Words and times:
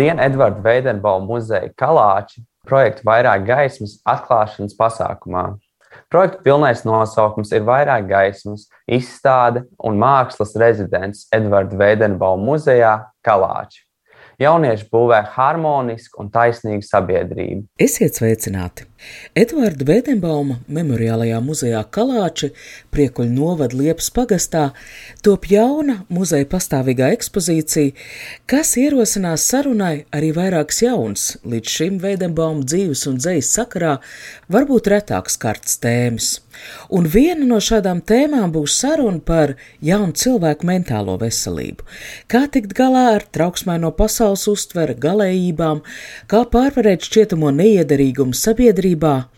Labdien, 0.00 0.18
Edvards 0.18 0.64
Veidenbaum 0.64 1.26
muzeja 1.28 1.68
Kalāči 1.76 2.40
projekta 2.64 3.04
Vairāk 3.04 3.42
gaismas 3.44 3.98
atklāšanas 4.08 4.72
pasākumā. 4.78 5.58
Projekta 6.08 6.40
pilnais 6.40 6.86
nosaukums 6.88 7.52
ir 7.52 7.66
Vairāk 7.68 8.08
gaismas 8.08 8.64
izstāde 8.88 9.66
un 9.76 10.00
mākslas 10.00 10.56
rezidents 10.56 11.26
Edvards 11.36 11.76
Veidenbaum 11.76 12.40
muzejā 12.48 12.94
Kalāči. 13.20 13.84
Jaunieši 14.40 14.88
būvē 14.88 15.20
harmonisku 15.36 16.24
un 16.24 16.32
taisnīgu 16.32 16.86
sabiedrību. 16.88 17.66
Esiet 17.76 18.16
sveicināti! 18.16 18.89
Edvarda 19.38 19.86
Vēdenbauma 19.86 20.58
memoriālajā 20.68 21.38
muzejā 21.44 21.80
Kalāči, 21.94 22.50
Priekuļu 22.90 23.30
novada 23.32 23.78
Liepas 23.78 24.10
pagastā, 24.14 24.64
top 25.24 25.46
jauna 25.50 26.00
muzeja 26.12 26.48
pastāvīgā 26.50 27.12
ekspozīcija, 27.14 27.94
kas 28.50 28.74
ierosinās 28.80 29.46
sarunai 29.52 30.04
arī 30.16 30.32
vairākas 30.36 30.82
jaunas, 30.84 31.26
līdz 31.46 31.76
šim 31.78 31.98
Vēdenbauma 32.02 32.66
dzīves 32.66 33.06
un 33.10 33.18
dzejas 33.22 33.54
sakarā 33.56 33.96
varbūt 34.52 34.90
retāks 34.92 35.38
kartas 35.40 35.78
tēmas. 35.80 36.36
Un 36.90 37.06
viena 37.08 37.46
no 37.46 37.60
šādām 37.62 38.00
tēmām 38.04 38.50
būs 38.54 38.74
saruna 38.82 39.22
par 39.24 39.54
jaunu 39.84 40.12
cilvēku 40.18 40.66
mentālo 40.66 41.16
veselību. 41.20 41.86
Kā 42.30 42.42
tikt 42.52 42.74
galā 42.76 43.04
ar 43.14 43.24
trauksmaino 43.32 43.92
pasaules 43.96 44.46
uztveri, 44.50 44.96
galējībām, 45.00 45.82
kā 46.30 46.42
pārvarēt 46.52 47.06
šķietamo 47.06 47.52
neiederīgumu 47.54 48.36
sabiedrībā. 48.90 49.28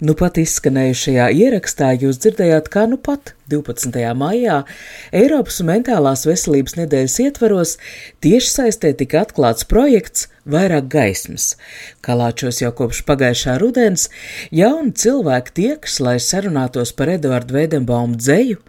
Nu 0.00 0.14
pat 0.14 0.38
izskanējušajā 0.38 1.28
ierakstā 1.34 1.92
jūs 2.00 2.18
dzirdējāt, 2.22 2.68
kā 2.68 2.86
nu 2.88 2.96
pat 2.96 3.34
12. 3.50 3.92
maijā 4.14 4.64
Eiropas 5.12 5.60
mentālās 5.60 6.26
veselības 6.26 6.76
nedēļas 6.76 7.18
ietvaros 7.20 7.78
tieši 8.20 8.48
saistē 8.48 8.94
tika 8.96 9.24
atklāts 9.24 9.64
projekts 9.64 10.28
Vairāk 10.48 10.88
gaismas. 10.88 11.56
Kalāčos 12.00 12.62
jau 12.62 12.72
kopš 12.72 13.02
pagājušā 13.04 13.58
rudens 13.60 14.08
jauni 14.50 14.92
cilvēki 14.92 15.52
tiekas, 15.52 16.00
lai 16.00 16.16
sarunātos 16.18 16.94
par 16.96 17.08
Eduardu 17.12 17.58
Veidenbaumu 17.58 18.16
dzēju. 18.16 18.62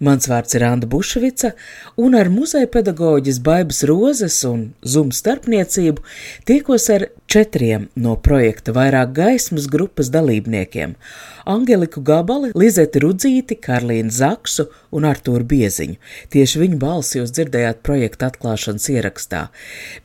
Mans 0.00 0.28
vārds 0.30 0.54
ir 0.54 0.64
Anna 0.66 0.86
Bušvica, 0.86 1.52
un 1.98 2.14
ar 2.18 2.30
muzeja 2.32 2.68
pedagoģis 2.70 3.40
Baibas 3.44 3.82
Rozes 3.88 4.36
un 4.48 4.68
Zum 4.82 5.10
starpniecību 5.14 6.04
tikos 6.48 6.88
ar 6.94 7.08
četriem 7.26 7.88
no 7.96 8.14
projekta 8.16 8.74
Vairāk 8.76 9.12
gaismas 9.16 9.66
grupas 9.70 10.12
dalībniekiem- 10.14 10.94
Angeliku 11.54 12.02
Gabali, 12.04 12.52
Lizeti 12.54 13.00
Rudzīti, 13.00 13.56
Karlīnu 13.56 14.10
Zaksu 14.12 14.68
un 14.92 15.08
Artūru 15.08 15.44
Bieziņu. 15.48 15.96
Tieši 16.30 16.62
viņu 16.62 16.78
balsi 16.78 17.18
jūs 17.18 17.32
dzirdējāt 17.32 17.82
projekta 17.82 18.30
atklāšanas 18.30 18.88
ierakstā. 18.92 19.48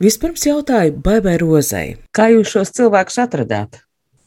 Vispirms 0.00 0.46
jautāju 0.48 0.96
Baibai 1.04 1.36
Rozei, 1.38 1.96
kā 2.12 2.30
jūs 2.32 2.48
šos 2.56 2.72
cilvēkus 2.72 3.20
atradāt? 3.26 3.84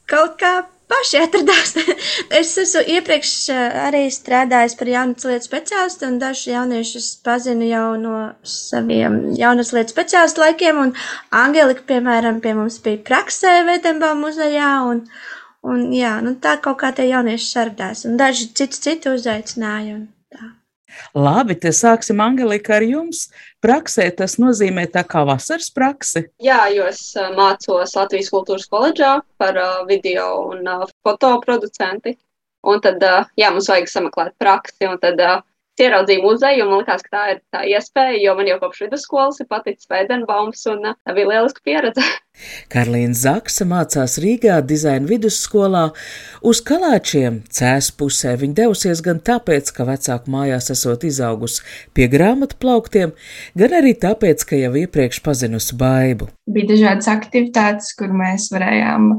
Kaut 0.08 0.38
kā 0.39 0.67
paši 0.92 1.22
atradās. 1.22 1.76
es 2.40 2.54
esmu 2.64 2.84
iepriekš 2.96 3.34
eh, 3.54 3.78
arī 3.88 4.04
strādājis 4.14 4.78
par 4.80 4.92
jaunas 4.92 5.28
lietu 5.30 5.50
speciālistu, 5.50 6.10
un 6.10 6.20
dažus 6.22 6.50
jauniešus 6.52 7.10
pazinu 7.28 7.70
jau 7.70 7.88
no 8.02 8.17
saviem 8.48 9.20
jaunas 9.38 9.73
lietu 9.76 9.95
speciālistu 9.95 10.44
laikiem. 10.44 10.84
Un 10.88 10.94
Angelika, 11.45 11.86
piemēram, 11.94 12.42
pie 12.44 12.56
mums 12.58 12.82
bija 12.84 13.04
praksē 13.10 13.60
Vēdenbā 13.67 14.14
muzejā, 14.20 14.73
un, 14.92 15.04
un 15.67 15.88
jā, 15.95 16.17
nu 16.26 16.38
tā 16.44 16.58
kaut 16.64 16.82
kā 16.84 16.94
tie 16.95 17.10
jaunieši 17.11 17.50
saradās, 17.52 18.06
un 18.08 18.20
daži 18.20 18.52
citu 18.58 18.86
citu 18.88 19.17
uzaicināja. 19.17 20.00
Un. 20.00 20.06
Labi, 21.17 21.55
te 21.59 21.71
sāksim 21.75 22.21
Angelika 22.23 22.77
ar 22.77 22.86
jums. 22.86 23.27
Praksē 23.64 24.08
tas 24.15 24.37
nozīmē 24.42 24.87
tā 24.93 25.03
kā 25.08 25.23
vasaras 25.27 25.70
praksi. 25.73 26.27
Jā, 26.43 26.61
jo 26.73 26.87
es 26.87 27.02
mācos 27.36 27.95
Latvijas 27.98 28.31
kultūras 28.33 28.70
koledžā 28.71 29.17
par 29.42 29.59
video 29.89 30.30
un 30.53 30.64
fotoproducenti. 31.05 32.17
Un 32.67 32.81
tad, 32.83 33.03
jā, 33.39 33.52
mums 33.53 33.70
vajag 33.71 33.92
sameklēt 33.92 34.33
praksi, 34.42 34.87
un 34.89 34.98
tad 34.99 35.21
ieraudzīju 35.83 36.23
muzeju, 36.23 36.64
un 36.65 36.71
man 36.71 36.82
likās, 36.82 37.04
ka 37.05 37.14
tā 37.14 37.23
ir 37.33 37.42
tā 37.54 37.64
iespēja, 37.70 38.20
jo 38.23 38.36
man 38.38 38.49
jau 38.49 38.58
kopš 38.61 38.86
vidusskolas 38.86 39.42
ir 39.42 39.49
paticis 39.52 39.89
Vēdenbaums, 39.92 40.64
un 40.71 40.92
uh, 40.92 40.98
tā 41.05 41.15
bija 41.17 41.32
lieliska 41.32 41.64
pieredze. 41.65 42.05
Karlīna 42.73 43.17
Zaksa 43.17 43.65
mācās 43.70 44.17
Rīgā 44.21 44.60
dizaina 44.66 45.10
vidusskolā. 45.10 45.87
Uz 46.45 46.61
kalāčiem 46.66 47.42
cēs 47.54 47.89
pusē 47.98 48.36
viņa 48.42 48.60
devusies 48.61 49.02
gan 49.05 49.21
tāpēc, 49.30 49.71
ka 49.73 49.87
vecāku 49.87 50.33
mājās 50.33 50.70
esot 50.73 51.08
izaugusi 51.08 51.66
pie 51.98 52.10
grāmatu 52.11 52.60
plauktiem, 52.61 53.16
gan 53.58 53.80
arī 53.80 53.95
tāpēc, 53.98 54.45
ka 54.49 54.60
jau 54.60 54.76
iepriekš 54.83 55.23
pazinusi 55.26 55.77
baibu. 55.80 56.30
Bija 56.49 56.73
dažādas 56.76 57.10
aktivitātes, 57.11 57.93
kur 57.98 58.14
mēs 58.14 58.52
varējām 58.54 59.14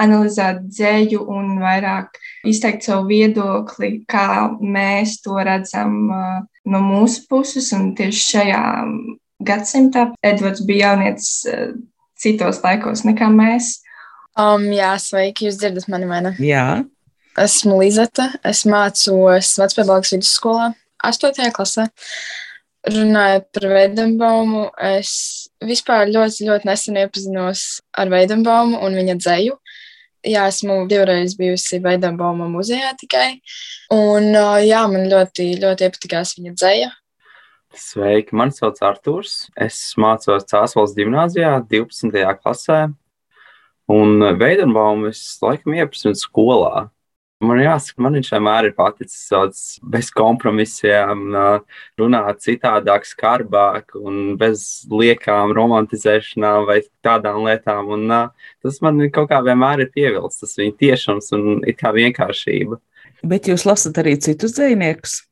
analizēt 0.00 0.64
dzēju 0.66 1.22
un 1.30 1.58
vairāk 1.62 2.18
izteikt 2.48 2.86
savu 2.86 3.08
viedokli, 3.12 4.04
kā 4.10 4.50
mēs 4.60 5.20
to 5.24 5.36
redzam 5.38 5.98
uh, 6.10 6.40
no 6.66 6.82
mūsu 6.84 7.26
puses. 7.30 7.70
Un 7.76 7.92
tieši 7.98 8.24
šajā 8.30 8.62
gadsimtā 9.44 10.08
Edvards 10.24 10.64
bija 10.66 10.94
jaunietis 10.94 11.30
uh, 11.50 11.76
citos 12.18 12.62
laikos 12.64 13.04
nekā 13.06 13.30
mēs. 13.32 13.78
Um, 14.34 14.66
jā, 14.74 14.96
sveiki, 14.98 15.46
jūs 15.46 15.60
dzirdat 15.60 15.86
mani, 15.92 16.10
vai 16.10 16.24
ne? 16.24 16.34
Jā, 16.42 16.82
Esmu 17.34 17.80
Lizeta, 17.80 18.28
es 18.46 18.62
mācos 18.70 19.48
Vecpēdāgas 19.58 20.12
vidusskolā, 20.14 20.68
8. 21.02 21.50
klasē. 21.54 21.88
Runājot 22.84 23.46
par 23.56 23.66
Veidenbaumu, 23.72 24.68
es 24.78 25.48
vispār 25.64 26.12
ļoti, 26.12 26.46
ļoti 26.46 26.68
nesen 26.68 26.98
iepazinos 27.00 27.64
ar 27.96 28.12
Veidenbaumu 28.12 28.78
un 28.84 28.98
viņa 29.00 29.16
dzēju. 29.18 29.56
Jā, 30.24 30.46
esmu 30.48 30.86
divreiz 30.88 31.34
bijusi 31.36 31.82
Veidenbauma 31.84 32.46
muzejā 32.48 32.94
tikai. 32.96 33.40
Un 33.92 34.30
jā, 34.64 34.84
man 34.88 35.08
ļoti, 35.10 35.50
ļoti 35.60 35.88
iepatikās 35.88 36.36
viņa 36.38 36.54
dzēja. 36.56 36.92
Sveiki, 37.74 38.36
mani 38.38 38.54
sauc 38.54 38.78
Artūrs. 38.86 39.48
Es 39.60 39.78
mācos 40.00 40.46
Cēlons 40.48 40.94
gimnājā, 40.96 41.58
12. 41.68 42.24
klasē. 42.40 42.80
Un 43.90 44.24
Veidenbaumu 44.40 45.10
es 45.10 45.20
laikam 45.44 45.76
iepazinu 45.76 46.16
skolā. 46.16 46.86
Man 47.42 47.58
jāsaka, 47.58 47.98
man 48.04 48.14
viņš 48.14 48.30
vienmēr 48.30 48.68
ir 48.68 48.74
paticis 48.76 49.26
tāds 49.28 49.62
bez 49.82 50.10
kompromisiem, 50.14 51.34
runāt 51.98 52.40
citādāk, 52.44 53.08
skarbāk 53.08 53.96
un 53.98 54.36
bez 54.40 54.86
liekām 54.88 55.52
romantizēšanām 55.56 56.68
vai 56.70 56.78
tādām 57.04 57.42
lietām. 57.44 57.90
Un, 57.96 58.16
tas 58.62 58.80
man 58.86 59.02
kaut 59.12 59.32
kā 59.32 59.42
vienmēr 59.44 59.82
ir 59.84 59.92
pievilcis, 59.92 60.40
tas 60.44 60.56
viņa 60.62 60.78
tiešums 60.80 61.30
un 61.36 61.62
it 61.66 61.80
kā 61.82 61.92
vienkāršība. 61.96 62.78
bet 63.26 63.48
jūs 63.50 63.66
lasat 63.66 63.98
arī 64.00 64.16
citus 64.20 64.54
dzīvniekus. 64.56 65.22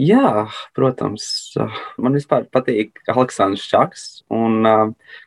Jā, 0.00 0.48
protams, 0.72 1.52
man 2.00 2.14
vispār 2.16 2.46
patīk 2.48 3.02
Aleksandrs 3.12 3.66
Čaks 3.68 4.04
un 4.32 4.64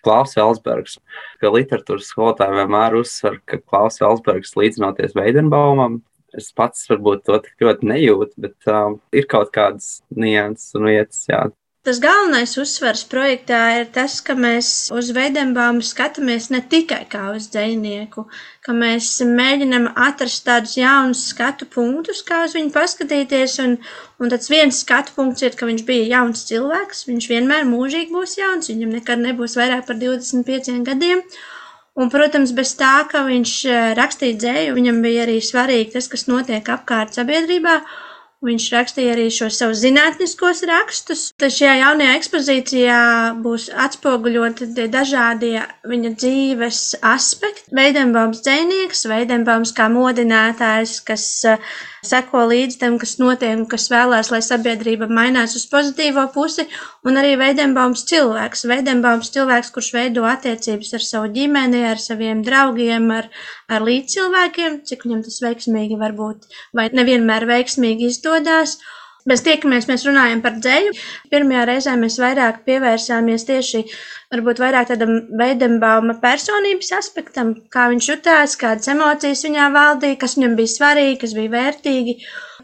Klaus 0.01 0.33
Elsbergs. 0.41 0.97
Ka 1.37 1.51
literatūras 1.53 2.09
skolotāji 2.09 2.57
vienmēr 2.57 2.97
uzsver, 2.97 3.37
ka 3.45 3.61
Klaus 3.61 4.01
Elsbergs 4.01 4.55
līdzinoties 4.57 5.13
Veidenbaumam. 5.17 6.01
Es 6.35 6.51
pats 6.55 6.87
varbūt 6.91 7.25
to 7.27 7.39
tik 7.45 7.67
ļoti 7.67 7.91
nejūtu, 7.91 8.33
bet 8.47 8.71
uh, 8.71 8.97
ir 9.15 9.29
kaut 9.31 9.53
kādas 9.55 10.01
nianses 10.11 10.75
un 10.75 10.89
vietas, 10.91 11.23
jā. 11.31 11.45
Tas 11.85 11.99
galvenais 12.01 12.55
uzsvars 12.57 13.03
projektā 13.05 13.57
ir 13.77 13.83
tas, 13.93 14.15
ka 14.25 14.33
mēs 14.33 14.69
uz 14.89 15.11
Veidenbaumu 15.13 15.85
skatāmies 15.85 16.47
ne 16.49 16.63
tikai 16.71 17.03
kā 17.11 17.27
uz 17.35 17.45
dzinieku, 17.53 18.23
ka 18.65 18.73
mēs 18.73 19.11
mēģinam 19.29 19.91
atrast 20.07 20.47
tādus 20.47 20.73
jaunus 20.79 21.21
skatu 21.29 21.67
punktus, 21.75 22.23
kā 22.25 22.41
uz 22.47 22.55
viņu 22.57 22.73
paskatīties. 22.73 23.59
Un, 23.61 23.77
un 24.17 24.33
tāds 24.33 24.49
viens 24.49 24.81
skatu 24.81 25.13
punkts 25.13 25.45
ir, 25.45 25.53
ka 25.53 25.69
viņš 25.69 25.85
bija 25.85 26.09
jauns 26.15 26.47
cilvēks. 26.49 27.05
Viņš 27.11 27.29
vienmēr 27.35 27.69
mūžīgi 27.69 28.17
būs 28.17 28.33
jauns, 28.41 28.71
viņam 28.73 28.97
nekad 28.97 29.21
nebūs 29.21 29.53
vairāk 29.61 29.85
par 29.85 30.01
25 30.01 30.81
gadiem. 30.89 31.21
Un, 31.95 32.09
protams, 32.11 32.51
bez 32.51 32.73
tā, 32.75 33.05
ka 33.07 33.21
viņš 33.23 33.51
eh, 33.71 33.83
rakstīja 33.95 34.35
dzēju, 34.41 34.73
viņam 34.75 34.97
bija 35.05 35.23
arī 35.23 35.37
svarīgi 35.39 35.93
tas, 35.93 36.09
kas 36.11 36.27
notiek 36.27 36.67
apkārt 36.73 37.15
sabiedrībā. 37.15 37.77
Viņš 38.45 38.67
rakstīja 38.73 39.15
arī 39.15 39.27
šos 39.33 39.59
savus 39.61 39.81
zinātniskos 39.81 40.63
rakstus. 40.69 41.25
Tad 41.41 41.53
šajā 41.55 41.79
jaunajā 41.81 42.17
ekspozīcijā 42.19 42.99
būs 43.45 43.67
atspoguļoti 43.85 44.69
dažādie 44.93 45.63
viņa 45.87 46.13
dzīves 46.19 46.83
aspekti. 47.05 47.73
Veidenbaums 47.75 48.43
dzēnieks, 48.45 49.05
Veidenbaums 49.09 49.73
kā 49.75 49.89
modinātājs, 49.93 50.99
kas 51.05 51.25
uh, 51.49 51.75
seko 52.05 52.45
līdz 52.51 52.77
tam, 52.81 52.97
kas 53.01 53.17
notiek 53.21 53.63
kas 53.69 53.87
vēlās, 53.91 54.31
lai 54.33 54.41
sabiedrība 54.45 55.07
mainās 55.11 55.55
uz 55.57 55.65
pozitīvo 55.71 56.25
pusi, 56.33 56.65
un 57.07 57.19
arī 57.21 57.35
Veidenbaums 57.39 58.05
cilvēks. 58.09 58.65
Veidenbaums 58.69 59.31
cilvēks, 59.35 59.71
kurš 59.75 59.91
veido 59.95 60.25
attiecības 60.29 60.93
ar 60.97 61.05
savu 61.05 61.31
ģimeni, 61.35 61.83
ar 61.89 62.01
saviem 62.01 62.43
draugiem, 62.45 63.09
ar, 63.19 63.29
ar 63.71 63.85
līdzcilvēkiem, 63.85 64.81
cik 64.89 65.07
viņam 65.07 65.23
tas 65.25 65.39
veiksmīgi 65.45 65.97
var 66.01 66.13
būt, 66.17 66.45
vai 66.77 66.89
nevienmēr 66.93 67.47
veiksmīgi 67.49 68.11
izdodas. 68.11 68.77
Mēs 69.25 69.41
tiekamies, 69.41 69.87
mēs 69.89 70.03
runājam 70.05 70.41
par 70.43 70.59
dzēju. 70.61 70.91
Pirmajā 71.31 71.63
reizē 71.65 71.95
mēs 71.97 72.19
vairāk 72.21 72.59
pievērsāmies 72.67 73.47
tieši 73.47 73.81
varbūt 74.33 74.59
vairāk 74.61 74.91
tādam 74.91 75.15
Veidenbauma 75.39 76.13
personības 76.21 76.91
aspektam, 76.99 77.55
kā 77.73 77.87
viņš 77.89 78.09
jutās, 78.11 78.53
kādas 78.61 78.91
emocijas 78.93 79.41
viņā 79.47 79.71
valdīja, 79.73 80.19
kas 80.21 80.37
viņam 80.37 80.53
bija 80.59 80.73
svarīgi, 80.75 81.17
kas 81.23 81.33
bija 81.37 81.53
vērtīgi. 81.55 82.15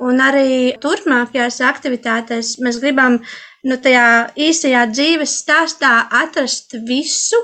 Un 0.06 0.21
arī 0.21 0.51
turpmākajās 0.83 1.57
aktivitātēs 1.65 2.59
mēs 2.62 2.77
gribam 2.83 3.18
nu, 3.65 3.77
tajā 3.81 4.06
īsajā 4.50 4.86
dzīves 4.94 5.36
stāstā 5.42 5.95
atrast 6.21 6.77
visu, 6.86 7.42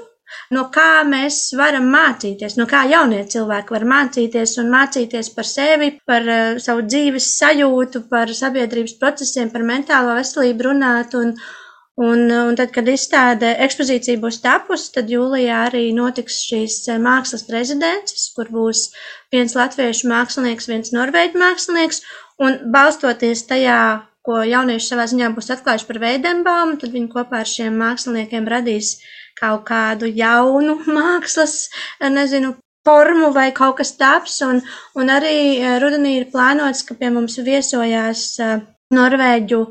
no 0.55 0.67
kā 0.73 1.03
mēs 1.07 1.39
varam 1.57 1.88
mācīties, 1.91 2.57
no 2.59 2.67
kā 2.69 2.83
jaunie 2.91 3.23
cilvēki 3.29 3.75
var 3.75 3.85
mācīties 3.91 4.57
un 4.61 4.71
mācīties 4.73 5.31
par 5.35 5.47
sevi, 5.49 5.91
par 6.07 6.27
uh, 6.27 6.57
savu 6.63 6.85
dzīves 6.88 7.29
sajūtu, 7.38 8.05
par 8.11 8.31
sabiedrības 8.33 8.97
procesiem, 9.01 9.51
par 9.53 9.65
mentālo 9.67 10.15
veselību 10.17 10.69
runāt. 10.69 11.15
Un, 11.19 11.33
un, 11.97 12.25
un 12.31 12.57
tad, 12.59 12.71
kad 12.75 12.88
izstāde 12.91 13.53
ekspozīcija 13.65 14.21
būs 14.21 14.41
tapusi, 14.44 14.91
tad 14.95 15.09
jūlijā 15.11 15.63
arī 15.69 15.88
notiks 15.97 16.44
šīs 16.49 16.83
eh, 16.91 16.99
mākslas 17.01 17.47
rezidences, 17.53 18.29
kur 18.38 18.51
būs 18.53 18.88
viens 19.33 19.57
latviešu 19.57 20.11
mākslinieks, 20.11 20.69
viens 20.69 20.94
norvēģu 20.95 21.41
mākslinieks, 21.41 22.03
un 22.44 22.59
balstoties 22.73 23.47
tajā, 23.49 23.79
ko 24.27 24.41
jaunieši 24.44 24.91
savā 24.91 25.05
ziņā 25.07 25.31
būs 25.35 25.53
atklājuši 25.55 25.88
par 25.88 26.01
Veidenbaumu, 26.03 26.75
tad 26.81 26.91
viņi 26.94 27.13
kopā 27.13 27.41
ar 27.41 27.49
šiem 27.49 27.77
māksliniekiem 27.79 28.49
radīs 28.51 28.97
kaut 29.39 29.65
kādu 29.69 30.09
jaunu 30.09 30.79
mākslas, 30.97 31.67
nezinu, 32.01 32.55
formu 32.87 33.33
vai 33.35 33.51
kaut 33.51 33.77
kas 33.81 33.95
taps. 33.99 34.39
Un, 34.47 34.63
un 34.95 35.11
arī 35.11 35.37
eh, 35.59 35.77
rudenī 35.83 36.17
ir 36.21 36.31
plānots, 36.33 36.85
ka 36.87 36.97
pie 36.99 37.11
mums 37.13 37.39
viesojās 37.43 38.25
eh, 38.39 38.57
Norvēģu 38.95 39.61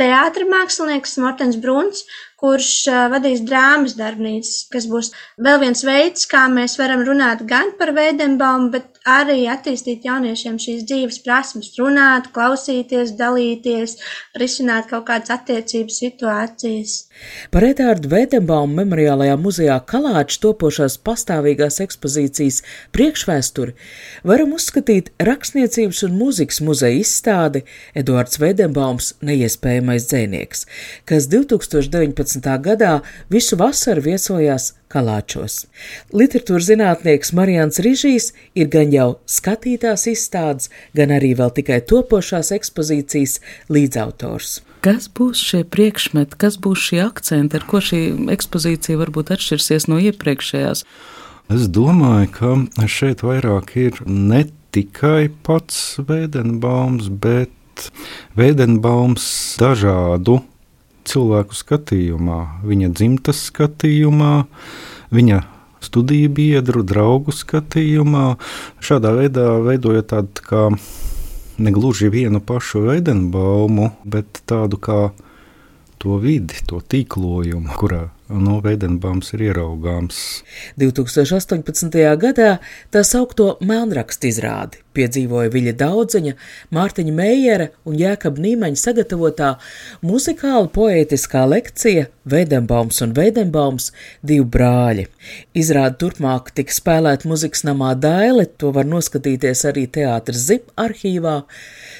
teātris 0.00 0.48
mākslinieks 0.50 1.12
Mortens 1.22 1.58
Bruns, 1.62 2.00
kurš 2.42 2.70
vadīs 3.12 3.44
drāmas 3.46 3.94
darbnīcas, 3.94 4.64
kas 4.72 4.88
būs 4.90 5.12
vēl 5.46 5.60
viens 5.62 5.84
veids, 5.86 6.26
kā 6.26 6.48
mēs 6.50 6.74
varam 6.80 7.04
runāt 7.06 7.44
gan 7.46 7.70
par 7.78 7.94
Veidenbaumu, 7.94 8.72
bet 8.74 8.93
arī 9.04 9.44
attīstīt 9.52 10.06
jauniešiem 10.08 10.56
šīs 10.60 10.84
dzīves 10.88 11.18
prasmes, 11.24 11.70
runāt, 11.78 12.30
klausīties, 12.34 13.12
dalīties, 13.18 13.98
risināt 14.40 14.88
kaut 14.88 15.06
kādas 15.10 15.32
attiecības 15.34 15.98
situācijas. 16.00 16.94
Par 17.52 17.66
Edārdu 17.68 18.08
Veidenbaumu 18.12 18.80
memoriālajā 18.80 19.36
muzejā 19.40 19.76
Kalāča 19.88 20.40
topošās 20.46 20.96
pastāvīgās 21.04 21.80
ekspozīcijas 21.84 22.62
priekšvēsturi 22.96 23.76
varam 24.24 24.54
uzskatīt 24.56 25.12
rakstniecības 25.22 26.04
un 26.08 26.16
mūzikas 26.20 26.62
muzeja 26.64 27.02
izstādi 27.02 27.64
Eduards 27.94 28.40
Veidenbaums 28.40 29.12
neiespējamais 29.24 30.08
dzēnieks, 30.08 30.64
kas 31.04 31.28
2019. 31.32 32.48
gadā 32.64 32.96
visu 33.32 33.60
vasaru 33.60 34.08
viesojās 34.08 34.72
Kalāčos. 34.94 35.64
Literatūras 36.14 36.68
zinātnieks 36.68 37.32
Marijans 37.34 37.80
Rižīs 37.82 38.28
ir 38.54 38.68
gan 38.70 38.92
jau 38.94 39.08
skatītās 39.30 40.06
izstādes, 40.10 40.70
gan 40.96 41.12
arī 41.14 41.34
vēl 41.38 41.52
tikai 41.58 41.80
topošās 41.90 42.52
ekspozīcijas 42.56 43.40
līdzautors. 43.72 44.60
Kas 44.84 45.08
būs 45.08 45.40
šie 45.40 45.62
priekšmeti, 45.64 46.36
kas 46.40 46.58
būs 46.60 46.88
šie 46.90 47.00
akcenti, 47.06 47.56
ar 47.56 47.68
ko 47.68 47.80
šī 47.80 48.00
ekspozīcija 48.34 49.00
varbūt 49.00 49.32
atšķirsies 49.36 49.88
no 49.88 50.00
iepriekšējās? 50.10 50.84
Es 51.52 51.68
domāju, 51.68 52.30
ka 52.36 52.88
šeit 52.88 53.24
vairāk 53.24 53.74
ir 53.80 54.00
ne 54.08 54.44
tikai 54.74 55.28
pats 55.44 56.00
Veidenbaums, 56.04 57.08
bet 57.08 57.88
Veidenbaums 58.36 59.24
dažādu 59.60 60.40
cilvēku 61.08 61.56
skatījumā, 61.56 62.40
viņa 62.64 62.92
dzimtas 62.96 63.44
skatījumā, 63.50 64.34
viņa 65.14 65.40
studiju 65.84 66.32
biedru, 66.34 66.82
draugu 66.86 67.34
skatījumā. 67.34 68.34
Šādā 68.84 69.14
veidā 69.18 69.46
veidojot 69.64 70.10
tādu 70.12 70.48
kā 70.48 70.64
ne 71.58 71.74
gluži 71.74 72.10
vienu 72.12 72.40
pašu 72.40 72.86
veidenbaumu, 72.88 73.92
bet 74.04 74.42
tādu 74.48 74.80
kā 74.80 75.00
to 76.04 76.18
vidi, 76.20 76.58
to 76.68 76.82
tīklojumu, 76.84 77.76
kurā 77.80 78.08
no 78.28 78.58
Veidenbaums 78.64 79.32
ir 79.36 79.48
ieraugāms. 79.50 80.20
2018. 80.80 82.00
gadā 82.20 82.58
tā 82.92 83.04
saukto 83.06 83.54
melnrakstu 83.64 84.28
izrādi 84.32 84.83
piedzīvoja 84.96 85.52
Viļa 85.54 85.74
Daudzeņa, 85.82 86.34
Mārtiņa 86.74 87.14
Meijera 87.14 87.70
un 87.88 87.98
Jēkab 88.00 88.40
Nīmeņa 88.42 88.80
sagatavotā 88.80 89.54
muzikāla 90.04 90.70
poētiskā 90.74 91.44
lekcija 91.50 92.08
Veidenbaums 92.24 93.02
un 93.04 93.12
Veidenbaums 93.16 93.90
divi 94.24 94.46
brāļi. 94.54 95.04
Izrāda 95.60 95.98
turpmāk 96.00 96.54
tiks 96.56 96.78
spēlēt 96.80 97.26
muzikas 97.28 97.66
namā 97.68 97.92
Daile, 98.00 98.46
to 98.46 98.70
var 98.72 98.88
noskatīties 98.88 99.66
arī 99.68 99.84
teātras 99.92 100.46
zip 100.48 100.70
arhīvā. 100.80 101.42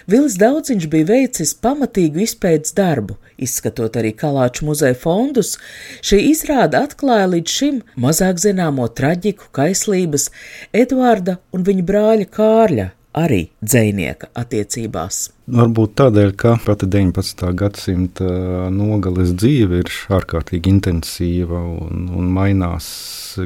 Vils 0.09 0.39
Daudziņš 0.41 0.89
bija 0.93 1.11
veicis 1.13 1.53
pamatīgu 1.65 2.25
izpētes 2.25 2.73
darbu, 2.77 3.19
izskatot 3.37 3.99
arī 4.01 4.15
Kalāču 4.17 4.69
muzeja 4.71 4.97
fondus. 4.97 5.59
Šī 6.05 6.23
izrāda 6.31 6.85
atklāja 6.89 7.29
līdz 7.37 7.59
šim 7.59 7.81
mazāk 8.01 8.41
zināmo 8.41 8.89
traģiku, 8.89 9.53
kaislības 9.53 10.31
Eduarda 10.73 11.39
un 11.53 11.69
viņa 11.69 11.89
brāļa 11.89 12.31
Kārļa 12.33 12.84
arī 13.15 13.47
dzinieka 13.63 14.31
attiecībās. 14.37 15.29
Varbūt 15.55 15.95
tādēļ, 16.01 16.31
ka 16.41 16.55
pati 16.65 16.89
19. 16.91 17.47
gadsimta 17.59 18.29
nogales 18.75 19.35
dzīve 19.39 19.83
ir 19.85 19.93
ārkārtīgi 20.19 20.73
intensīva 20.73 21.61
un, 21.87 22.09
un 22.17 22.31
mainās, 22.35 22.89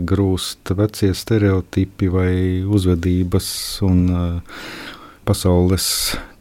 grūst 0.09 0.73
vecie 0.79 1.12
stereotipi 1.17 2.11
vai 2.12 2.32
uzvedības 2.64 3.50
un 3.88 4.00
uh, 4.09 4.62
pasaules 5.28 5.88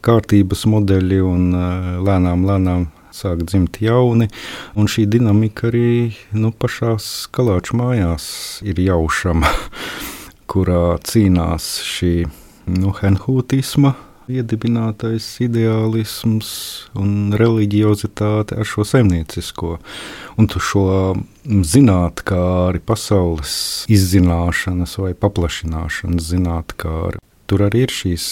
kārtības 0.05 0.63
modeļi, 0.69 1.19
un 1.25 1.49
uh, 1.51 1.91
lēnām, 2.07 2.47
lēnām 2.47 2.87
sāk 3.17 3.43
dzimt 3.47 3.81
jauni. 3.81 4.29
Un 4.77 4.87
šī 4.91 5.07
dinamika 5.09 5.71
arī 5.71 6.13
nu, 6.37 6.53
pašā 6.53 6.95
skalāču 7.01 7.79
mājās 7.81 8.27
ir 8.67 8.79
jaušama, 8.87 9.51
kurā 10.51 10.99
cīnās 11.03 11.77
šī 11.83 12.13
nu, 12.67 12.91
henhūtisma 13.01 13.95
iedibinātais 14.27 15.25
ideālisms 15.43 16.49
un 16.99 17.33
reliģiozitāte 17.39 18.57
ar 18.59 18.67
šo 18.67 18.83
zemniecisko. 18.87 19.77
Un 20.37 20.49
tu 20.51 20.59
šo 20.59 20.87
zinātnākāri, 21.47 22.83
pasaules 22.83 23.53
izzināšanas 23.91 24.97
vai 24.99 25.13
paplašināšanas 25.15 26.27
zinātnākāri. 26.33 27.23
Tur 27.47 27.63
arī 27.63 27.85
ir 27.85 27.93
šīs 27.95 28.25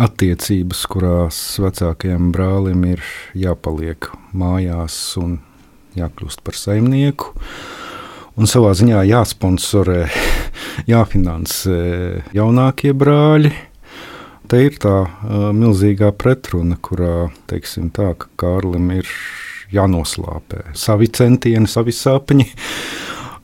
attiecības, 0.00 0.86
kurās 0.88 1.40
vecākajam 1.60 2.30
brālim 2.32 2.86
ir 2.88 3.04
jāpaliek 3.36 4.08
mājās 4.32 4.96
un 5.20 5.42
jākļūst 5.98 6.40
par 6.46 6.56
saimnieku. 6.56 7.34
Un 8.38 8.48
savā 8.48 8.70
ziņā 8.78 9.02
jāsponsorē 9.10 10.06
jāfinansē 10.86 11.80
jaunākie 12.36 12.92
brāļi. 12.96 13.52
Te 14.48 14.62
ir 14.64 14.78
tā 14.80 14.94
uh, 15.04 15.50
milzīgā 15.52 16.12
pretruna, 16.16 16.78
kurā 16.80 17.28
teiksim, 17.50 17.90
tā, 17.92 18.14
ka 18.16 18.30
Kārlim 18.40 18.88
ir 18.96 19.10
jānoslāpē 19.74 20.70
savi 20.78 21.10
centieni, 21.12 21.68
savi 21.68 21.92
sapņi. 21.92 22.48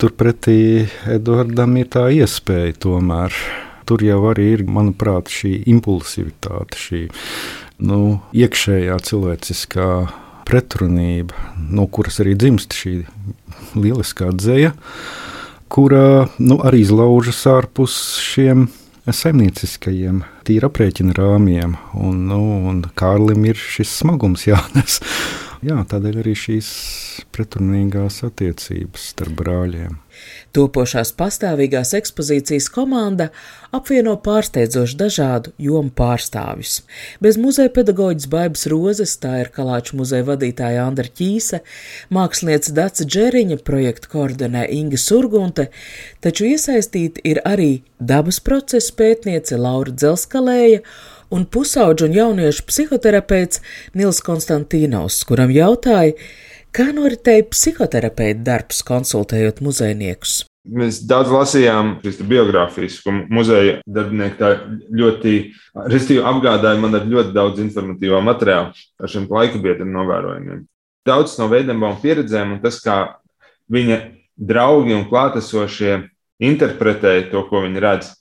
Turpretī 0.00 0.86
Edvardam 1.12 1.76
ir 1.78 1.90
tā 1.92 2.08
iespēja 2.14 2.78
tomēr. 2.86 3.36
Tur 3.84 4.00
jau 4.00 4.22
arī 4.30 4.46
ir, 4.54 4.64
manuprāt, 4.64 5.28
šī 5.28 5.58
impulsivitāte, 5.68 6.80
šī 6.80 7.02
nu, 7.84 7.98
iekšējā 8.32 8.96
cilvēciskā 9.04 9.88
pretrunība, 10.48 11.36
no 11.68 11.84
kuras 11.92 12.20
arī 12.24 12.32
dzimst 12.40 12.72
šī 12.76 12.94
lieliskā 13.76 14.30
dzēja 14.32 14.72
kurā 15.74 16.28
nu, 16.38 16.60
arī 16.62 16.84
izlaužas 16.84 17.40
ārpus 17.50 17.94
šiem 18.22 18.68
saimnieciskajiem, 19.04 20.22
tīra 20.46 20.70
aprēķina 20.70 21.16
rāmjiem. 21.18 21.74
Un, 21.98 22.22
nu, 22.30 22.40
un 22.70 22.84
Kārlim 22.96 23.44
ir 23.50 23.58
šis 23.58 23.92
smagums 24.02 24.46
jānes. 24.48 25.00
Jā, 25.66 25.80
tādēļ 25.88 26.20
arī 26.22 26.36
šīs 26.38 26.70
pretrunīgās 27.34 28.22
attiecības 28.28 29.10
starp 29.14 29.38
brāļiem. 29.40 29.98
Topošās 30.54 31.10
pastāvīgās 31.18 31.94
ekspozīcijas 31.98 32.68
komanda 32.72 33.30
apvieno 33.74 34.14
pārsteidzoši 34.22 34.98
dažādu 35.00 35.52
jomu 35.58 35.90
pārstāvjus. 35.98 36.76
Bez 37.24 37.38
muzeja 37.40 37.72
pedagoģis 37.74 38.28
Baibas 38.30 38.66
Rozes, 38.70 39.16
tā 39.22 39.40
ir 39.42 39.50
Kalāču 39.54 39.98
muzeja 39.98 40.26
vadītāja 40.28 40.84
Andra 40.86 41.10
Ķīse, 41.10 41.62
mākslinieca 42.14 42.76
Daca 42.76 43.08
Džeriņa, 43.08 43.58
projektu 43.66 44.12
koordinē 44.14 44.68
Inga 44.76 45.00
Surgunte, 45.00 45.68
taču 46.24 46.46
iesaistīti 46.52 47.24
ir 47.34 47.42
arī 47.48 47.72
dabas 47.98 48.40
procesu 48.44 48.94
pētniece 48.98 49.58
Laura 49.58 49.94
Dzelskalēja 49.94 50.84
un 51.34 51.46
pusauģu 51.50 52.08
un 52.08 52.16
jauniešu 52.18 52.66
psihoterapeits 52.68 53.62
Nils 53.98 54.20
Konstantīnos, 54.24 55.22
kuram 55.28 55.52
jautāja, 55.54 56.14
kā 56.74 56.90
noritēja 56.94 57.46
psihoterapeita 57.50 58.42
darbs, 58.46 58.82
konsultējot 58.86 59.62
muzejniekus. 59.64 60.42
Mēs 60.64 61.02
daudz 61.04 61.28
lasījām 61.28 61.98
šīs 62.04 62.22
biogrāfijas, 62.24 62.96
ko 63.04 63.12
muzeja 63.32 63.80
darbinieki 63.84 64.38
tā 64.38 64.52
ļoti 64.96 65.34
apgādāja 66.24 66.80
man 66.80 66.96
ar 66.96 67.04
ļoti 67.08 67.34
daudz 67.36 67.60
informatīvā 67.60 68.22
materiāla 68.24 68.72
ar 68.72 69.12
šiem 69.12 69.28
laika 69.28 69.60
biedriem 69.60 69.92
novērojumiem. 69.92 70.64
Daudz 71.04 71.36
no 71.36 71.50
veidojuma 71.52 71.92
pieredzēm 72.00 72.56
un 72.56 72.62
tas, 72.64 72.80
kā 72.80 72.98
viņa 73.68 74.00
draugi 74.40 74.96
un 74.96 75.04
klātesošie 75.10 75.98
interpretēja 76.40 77.28
to, 77.28 77.44
ko 77.50 77.60
viņi 77.66 77.84
redz, 77.84 78.14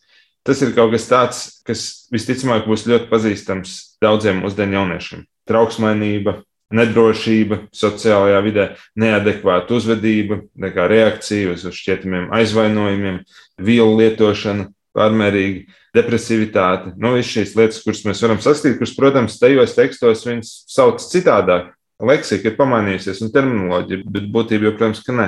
Tas 0.44 0.60
ir 0.60 0.74
kaut 0.76 0.92
kas 0.92 1.06
tāds, 1.08 1.38
kas 1.64 1.82
visticamāk 2.12 2.66
būs 2.68 2.84
ļoti 2.84 3.08
pazīstams 3.08 3.76
daudziem 4.04 4.42
mūsdienu 4.44 4.76
jauniešiem. 4.76 5.22
Trauksmainība, 5.48 6.42
nedrošība 6.74 7.60
sociālajā 7.75 8.39
vidē, 8.46 8.65
neadekvāta 9.00 9.75
uzvedība, 9.77 10.42
reakcija 10.58 11.53
uz 11.53 11.65
šķietamiem 11.77 12.32
aizvainojumiem, 12.34 13.22
vielu 13.62 14.00
lietošana, 14.01 14.70
pārmērīga 14.94 15.74
depresivitāte. 15.94 16.94
Nu, 16.98 17.13
visas 17.18 17.34
šīs 17.34 17.56
lietas, 17.58 17.82
kuras 17.86 18.03
mēs 18.08 18.22
varam 18.25 18.42
saskatīt, 18.42 18.80
kuras, 18.80 18.96
protams, 18.98 19.39
tajos 19.42 19.75
tekstos 19.77 20.25
viņas 20.27 20.53
sauc 20.74 21.01
citādāk. 21.06 21.74
Leksika 22.03 22.50
ir 22.50 22.58
pamainījusies 22.58 23.22
un 23.24 23.32
terminoloģija, 23.34 24.08
bet 24.12 24.25
būtība 24.34 24.68
jau, 24.68 24.74
protams, 24.77 25.03
ka 25.06 25.15
ne. 25.15 25.27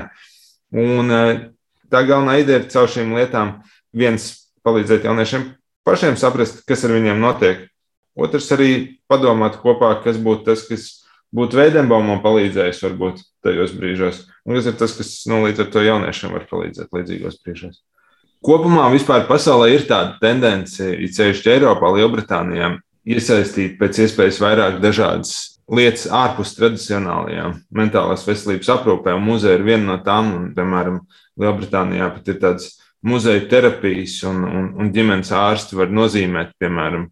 Un 0.76 1.14
eh, 1.14 1.46
tā 1.94 2.02
galvenā 2.08 2.40
ideja 2.42 2.64
ir 2.64 2.68
caur 2.74 2.90
šīm 2.92 3.14
lietām 3.16 3.60
viens 3.96 4.28
palīdzēt 4.66 5.06
jauniešiem 5.08 5.54
pašiem 5.86 6.18
saprast, 6.18 6.64
kas 6.68 6.84
ar 6.88 6.96
viņiem 6.98 7.22
notiek. 7.22 7.68
Otrs 8.18 8.50
arī 8.56 8.70
padomāt 9.12 9.60
kopā, 9.62 9.92
kas 10.04 10.18
būtu 10.22 10.48
tas, 10.48 10.66
kas 10.68 11.05
būtu 11.36 11.60
Veidenbaumam 11.60 12.22
palīdzējis 12.24 12.84
varbūt 12.86 13.20
tajos 13.46 13.74
brīžos, 13.78 14.22
un 14.46 14.58
kas 14.58 14.70
ir 14.70 14.78
tas, 14.80 14.96
kas 14.98 15.12
nu, 15.30 15.42
līdz 15.46 15.66
ar 15.66 15.74
to 15.74 15.84
jauniešiem 15.86 16.34
var 16.36 16.48
palīdzēt 16.50 16.96
līdzīgos 16.96 17.42
brīžos. 17.44 17.82
Kopumā 18.46 18.88
vispār 18.94 19.26
pasaulē 19.26 19.72
ir 19.74 19.88
tāda 19.90 20.20
tendence, 20.22 20.86
it 20.86 21.18
sevišķi 21.18 21.56
Eiropā, 21.56 21.90
Lielbritānijā, 21.96 22.76
iesaistīt 23.10 23.80
pēc 23.80 24.04
iespējas 24.06 24.40
vairāk 24.44 24.80
dažādas 24.84 25.34
lietas 25.72 26.06
ārpus 26.14 26.54
tradicionālajām 26.58 27.58
mentālās 27.74 28.26
veselības 28.28 28.70
aprūpē, 28.76 29.16
un 29.18 29.26
muzeja 29.26 29.58
ir 29.58 29.66
viena 29.66 29.88
no 29.88 30.00
tām, 30.06 30.32
un, 30.38 30.48
piemēram, 30.58 31.02
Lielbritānijā 31.42 32.12
pat 32.14 32.30
ir 32.32 32.40
tādas 32.44 32.70
muzeja 33.06 33.44
terapijas 33.50 34.20
un, 34.30 34.44
un, 34.46 34.70
un 34.78 34.94
ģimenes 34.94 35.34
ārsti 35.36 35.78
var 35.78 35.90
nozīmēt, 35.94 36.54
piemēram, 36.62 37.10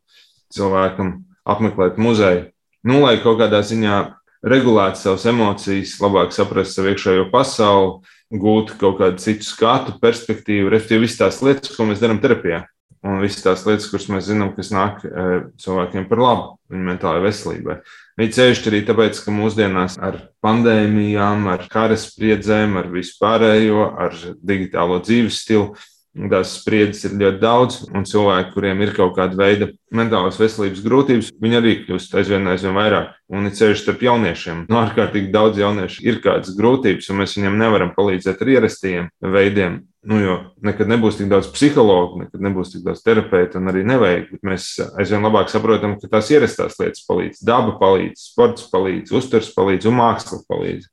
cilvēkam 0.53 1.15
apmeklēt 1.49 1.97
muzeju, 2.01 2.45
nu, 2.87 2.99
lai 3.03 3.17
kaut 3.23 3.39
kādā 3.41 3.63
ziņā 3.65 4.01
regulētu 4.43 4.99
savas 4.99 5.25
emocijas, 5.31 5.95
labāk 6.03 6.35
saprastu 6.35 6.79
savu 6.79 6.91
iekšējo 6.91 7.29
pasauli, 7.31 8.13
gūtu 8.33 8.77
kaut 8.81 8.99
kādu 8.99 9.23
citu 9.23 9.47
skatu, 9.47 9.97
perspektīvu, 10.01 10.71
respektīvi 10.73 11.05
visas 11.05 11.21
tās 11.21 11.41
lietas, 11.45 11.73
ko 11.75 11.87
mēs 11.87 12.03
darām 12.03 12.21
terapijā. 12.23 12.63
Un 13.03 13.19
visas 13.19 13.43
tās 13.43 13.65
lietas, 13.67 13.89
kuras 13.91 14.07
mēs 14.07 14.29
zinām, 14.29 14.53
kas 14.55 14.69
nāk 14.71 15.01
e, 15.03 15.23
cilvēkiem 15.59 16.05
par 16.07 16.21
labu, 16.23 16.45
viņu 16.71 16.85
mentālajai 16.87 17.25
veselībai. 17.25 17.75
Viņa 18.19 18.35
ceļš 18.37 18.61
arī 18.69 18.79
tāpēc, 18.87 19.19
ka 19.25 19.33
mūsdienās 19.35 19.97
ar 19.99 20.21
pandēmijām, 20.45 21.49
ar 21.51 21.65
karaspriedzēm, 21.71 22.77
ar 22.79 22.87
vispārējo, 22.93 23.89
ar 24.05 24.15
digitālo 24.39 25.01
dzīves 25.03 25.41
stilu, 25.43 25.73
tās 26.13 26.57
spriedzes 26.59 27.07
ir 27.07 27.15
ļoti 27.17 27.39
daudz, 27.41 27.79
un 27.89 28.05
cilvēki, 28.07 28.51
kuriem 28.53 28.81
ir 28.85 28.93
kaut 28.95 29.15
kāda 29.17 29.37
veida 29.37 29.69
mentālās 29.93 30.37
veselības 30.41 30.83
grūtības, 30.85 31.31
viņi 31.41 31.57
arī 31.59 31.73
kļūst 31.83 32.13
aizvien, 32.19 32.45
aizvien 32.49 32.77
vairāk. 32.77 33.15
Un 33.33 33.49
ir 33.49 33.55
ceļš 33.57 33.81
starp 33.81 34.03
jauniešiem. 34.05 34.65
No 34.67 34.75
nu, 34.75 34.81
ārkārtīgi 34.83 35.33
daudz 35.33 35.57
jauniešu 35.61 36.05
ir 36.05 36.19
kādas 36.21 36.53
grūtības, 36.57 37.09
un 37.09 37.21
mēs 37.21 37.33
viņiem 37.37 37.57
nevaram 37.57 37.95
palīdzēt 37.97 38.45
ar 38.45 38.53
ierastajiem 38.57 39.09
veidiem. 39.33 39.81
Nu, 40.03 40.17
jo 40.19 40.33
nekad 40.65 40.89
nebūs 40.91 41.15
tik 41.15 41.29
daudz 41.31 41.47
psihologu, 41.53 42.25
nekad 42.25 42.43
nebūs 42.43 42.73
tik 42.73 42.83
daudz 42.85 43.01
terapeitu, 43.05 43.61
un 43.61 43.71
arī 43.71 43.85
nevajag. 43.87 44.33
Bet 44.35 44.49
mēs 44.51 44.65
aizvien 44.99 45.23
labāk 45.23 45.49
saprotam, 45.49 45.95
ka 46.01 46.11
tās 46.11 46.29
ierastās 46.33 46.75
lietas 46.81 47.05
palīdz. 47.07 47.39
Daba 47.47 47.77
palīdz, 47.79 48.25
sports 48.33 48.67
palīdz, 48.73 49.15
uzturs 49.15 49.53
palīdz 49.55 49.87
un 49.89 49.97
māksla 50.01 50.43
palīdz. 50.51 50.89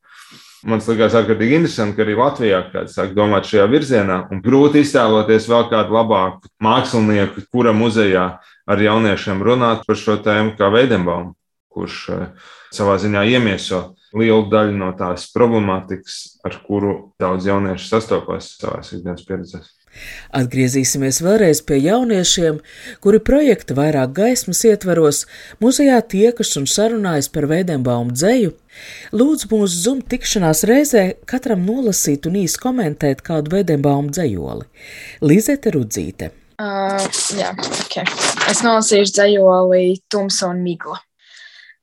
Man 0.68 0.82
liekas, 0.84 1.14
ārkārtīgi 1.16 1.56
interesanti, 1.56 1.96
ka 1.96 2.04
arī 2.04 2.14
Latvijā 2.18 2.58
kāds 2.72 2.96
sāk 2.96 3.14
domāt 3.16 3.48
šajā 3.48 3.64
virzienā. 3.72 4.18
Un 4.32 4.42
grūti 4.44 4.82
iztēloties 4.84 5.48
vēl 5.48 5.68
kādu 5.70 5.96
labāku 5.96 6.50
mākslinieku, 6.60 7.46
kura 7.48 7.72
muzejā 7.72 8.26
ar 8.68 8.82
jauniešiem 8.84 9.40
runāt 9.46 9.86
par 9.88 9.96
šo 9.96 10.18
tēmu, 10.20 10.52
kā 10.58 10.68
Veidenbaum, 10.74 11.32
kurš 11.72 12.02
eh, 12.12 12.26
savā 12.76 12.98
ziņā 13.00 13.24
iemieso 13.32 13.80
lielu 14.16 14.46
daļu 14.50 14.78
no 14.78 14.92
tās 14.98 15.28
problemātikas, 15.34 16.40
ar 16.46 16.56
kuru 16.66 16.94
daudz 17.20 17.46
jauniešu 17.50 17.92
sastopas 17.92 18.54
savā 18.60 18.80
ikdienas 18.82 19.26
pieredzē. 19.26 19.62
Atgriezīsimies 20.38 21.18
vēlreiz 21.24 21.60
pie 21.66 21.80
jauniešiem, 21.82 22.60
kuri 23.02 23.18
projekta 23.26 23.74
vairāk 23.74 24.12
gaismas 24.14 24.62
ietveros 24.68 25.24
muzejā 25.62 25.98
tiekas 26.12 26.54
un 26.60 26.68
sarunājas 26.70 27.30
par 27.34 27.48
Veidenbaumu 27.50 28.14
dzēju. 28.14 28.54
Lūdzu 29.18 29.50
mūsu 29.50 29.82
zum 29.88 30.04
tikšanās 30.06 30.62
reizē 30.70 31.04
katram 31.26 31.66
nolasīt 31.66 32.30
un 32.30 32.38
īsi 32.44 32.62
komentēt 32.62 33.24
kādu 33.26 33.56
Veidenbaumu 33.56 34.14
dzējoli. 34.14 34.68
Lizete 35.26 35.74
Rudzīte. 35.74 36.30
Uh, 36.60 37.00
jā, 37.34 37.50
ok. 37.56 38.02
Es 38.52 38.62
nolasīšu 38.62 39.16
dzējoli 39.16 40.02
Tumsa 40.12 40.52
un 40.52 40.62
Migla. 40.62 41.00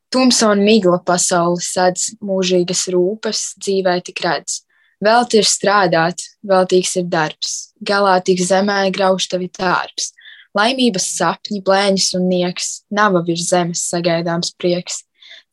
Tumsa 0.10 0.54
un 0.54 0.62
migla 0.64 1.02
pasauli 1.04 1.60
sedz 1.64 2.14
mūžīgas 2.24 2.86
rūpes, 2.94 3.42
dzīvē 3.60 3.98
tik 4.08 4.24
redz. 4.24 4.62
Vēl 5.04 5.28
ir 5.38 5.46
strādāt, 5.46 6.24
veltīgs 6.48 6.96
ir 6.98 7.10
darbs, 7.12 7.74
galā 7.86 8.16
tik 8.26 8.40
zemē 8.42 8.88
grauž 8.96 9.28
tavi 9.30 9.50
tārps. 9.54 10.14
Laimības 10.58 11.06
sapņi, 11.20 11.62
blēņas 11.62 12.08
un 12.18 12.30
nieks, 12.32 12.70
nava 12.90 13.22
virs 13.28 13.50
zemes 13.52 13.84
sagaidāms 13.92 14.56
prieks. 14.58 15.04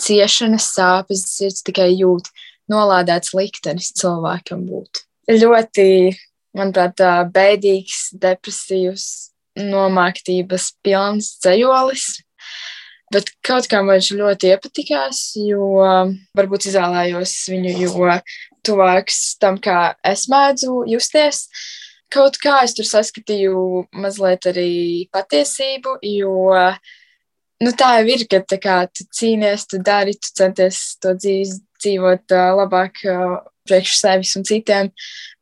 Ciešanas 0.00 0.70
sāpes 0.72 1.26
sirds 1.28 1.60
tikai 1.66 1.90
jūt, 1.92 2.30
nolādēts 2.72 3.34
liktenis 3.36 3.90
cilvēkam 3.98 4.64
būt. 4.70 5.04
Ļoti, 5.28 6.14
manuprāt, 6.56 7.02
bēdīgs, 7.34 8.14
depresīvs, 8.22 9.06
nomāktības 9.60 10.72
pilns 10.82 11.34
ceļolis. 11.44 12.23
Bet 13.14 13.30
kaut 13.46 13.68
kā 13.70 13.78
man 13.84 14.00
viņš 14.00 14.10
ļoti 14.18 14.50
iepatikās, 14.50 15.20
jo 15.38 15.68
varbūt 16.34 16.66
izvēlējos 16.70 17.34
viņu, 17.52 17.74
jo 17.84 18.10
tuvāks 18.66 19.36
tam, 19.38 19.60
kā 19.62 19.94
es 20.02 20.26
mēdzu 20.32 20.82
justies. 20.90 21.44
Kaut 22.14 22.36
kā 22.42 22.60
es 22.64 22.74
tur 22.74 22.86
saskatīju 22.86 23.86
mazliet 24.02 24.46
arī 24.50 24.74
patiesību, 25.14 25.96
jo 26.06 26.34
nu, 27.64 27.72
tā 27.78 27.90
jau 28.00 28.06
ir, 28.14 28.26
ka 28.30 28.42
kā, 28.60 28.76
tu 28.90 29.06
cīnies, 29.14 29.66
tu 29.70 29.80
dari, 29.82 30.14
tu 30.18 30.34
centies 30.36 30.82
to 31.02 31.14
dzīvi, 31.18 31.58
dzīvot 31.84 32.34
uh, 32.34 32.50
labāk 32.60 33.02
uh, 33.10 33.38
priekš 33.68 33.96
sevis 34.00 34.34
un 34.36 34.44
citiem, 34.44 34.90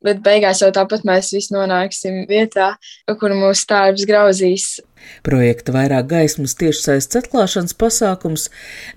bet 0.03 0.23
beigās 0.23 0.63
jau 0.63 0.71
tāpat 0.75 1.05
mēs 1.07 1.33
visi 1.35 1.55
nonāksim 1.55 2.23
vietā, 2.31 2.75
kur 3.19 3.35
mūsu 3.35 3.67
tārps 3.71 4.07
grauzīs. 4.09 4.67
Projekta 5.27 5.75
vairāk 5.75 6.07
gaismas 6.13 6.55
tiešsaistes 6.61 7.19
atklāšanas 7.25 7.75
pasākums 7.79 8.45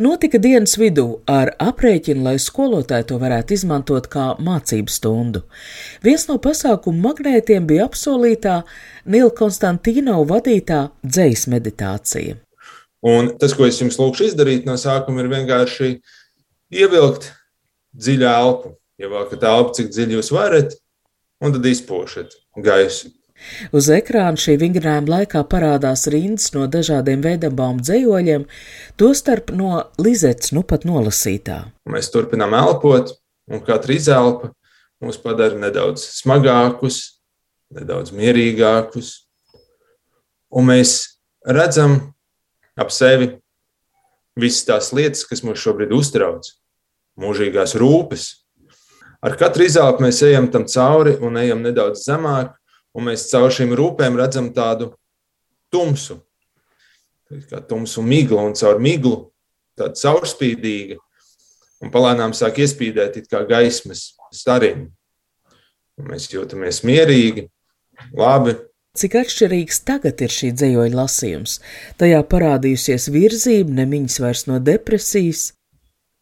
notika 0.01 0.37
dienas 0.41 0.75
vidū 0.77 1.07
ar 1.29 1.55
aprēķinu, 1.57 2.21
lai 2.27 2.35
skolotāji 2.41 3.07
to 3.09 3.17
varētu 3.21 3.57
izmantot 3.57 4.09
kā 4.13 4.27
mācību 4.37 4.93
stundu. 4.93 5.41
Viens 6.05 6.27
no 6.29 6.37
pasākumu 6.41 7.01
magnētiem 7.07 7.65
bija 7.65 7.89
apsolītā 7.89 8.59
Nila 9.09 9.33
Konstantīnova 9.33 10.35
vadītā 10.35 10.83
dzējas 11.01 11.47
meditācija. 11.49 12.37
Un 13.05 13.33
tas, 13.41 13.57
ko 13.57 13.65
es 13.65 13.81
jums 13.81 13.97
lūkšu 14.01 14.29
izdarīt 14.29 14.69
no 14.69 14.77
sākuma, 14.81 15.21
ir 15.21 15.33
vienkārši 15.33 15.91
ievilkt 16.73 17.31
dziļu 17.97 18.29
elpu. 18.29 18.75
Ievelkat 19.01 19.43
elpu, 19.43 19.75
cik 19.77 19.91
dziļi 19.91 20.19
jūs 20.19 20.31
varat, 20.35 20.77
un 21.43 21.55
tad 21.55 21.67
izpūšat 21.67 22.37
gaisu 22.63 23.11
Uz 23.75 23.89
ekrāna 23.91 24.39
šī 24.39 24.55
vingrinājuma 24.61 25.11
laikā 25.11 25.41
parādās 25.51 26.05
rindas 26.11 26.53
no 26.55 26.65
dažādiem 26.71 27.23
veidabaumu 27.23 27.83
dzējoļiem, 27.83 28.45
tostarp 28.99 29.51
no 29.51 29.83
Lizetes 29.99 30.53
nu 30.55 30.63
pat 30.63 30.87
nolasītā. 30.87 31.57
Mēs 31.91 32.11
turpinām 32.13 32.55
elpot, 32.55 33.11
un 33.51 33.61
katra 33.65 33.97
izelpa 33.97 34.53
mūs 35.03 35.19
padara 35.21 35.59
nedaudz 35.59 36.05
smagākus, 36.21 37.19
nedaudz 37.75 38.13
mierīgākus, 38.15 39.11
un 40.55 40.71
mēs 40.71 40.95
redzam 41.43 41.99
ap 42.79 42.93
sevi 42.95 43.33
visas 44.39 44.63
tās 44.67 44.93
lietas, 44.95 45.27
kas 45.27 45.43
mūs 45.43 45.59
šobrīd 45.59 45.91
uztrauc, 45.95 46.47
mūžīgās 47.19 47.75
rūpes. 47.79 48.44
Ar 49.23 49.37
katru 49.39 49.65
izelpu 49.65 50.03
mēs 50.05 50.21
ejam 50.25 50.49
tam 50.51 50.65
cauri 50.69 51.15
un 51.23 51.37
ejam 51.39 51.63
nedaudz 51.63 52.03
zemāk, 52.07 52.53
un 52.95 53.09
mēs 53.09 53.27
caur 53.31 53.53
šīm 53.53 53.75
rūpēm 53.77 54.17
redzam 54.19 54.51
tādu 54.55 54.91
tumsu, 55.73 56.19
kā 57.49 57.61
tumsu 57.67 58.03
miglu, 58.05 58.39
un 58.41 58.55
caur 58.57 58.79
miglu 58.81 59.17
tāda 59.75 59.95
caurspīdīga, 59.99 60.99
un 61.83 61.91
palēnām 61.91 62.35
sāk 62.35 62.61
iespīdēt 62.63 63.25
kā 63.31 63.43
gaismas 63.49 64.13
stariņi. 64.33 64.87
Un 65.95 66.07
mēs 66.11 66.27
jūtamies 66.31 66.81
mierīgi, 66.87 67.45
labi. 68.15 68.57
Cik 68.95 69.15
atšķirīgs 69.19 69.81
tagad 69.87 70.21
ir 70.23 70.31
šī 70.31 70.53
dzējoļa 70.55 70.95
lasījums? 70.95 71.59
Tajā 71.99 72.21
parādījusies 72.31 73.09
virzība, 73.11 73.75
nemiņas 73.81 74.19
vairs 74.23 74.45
no 74.47 74.59
depresijas. 74.63 75.49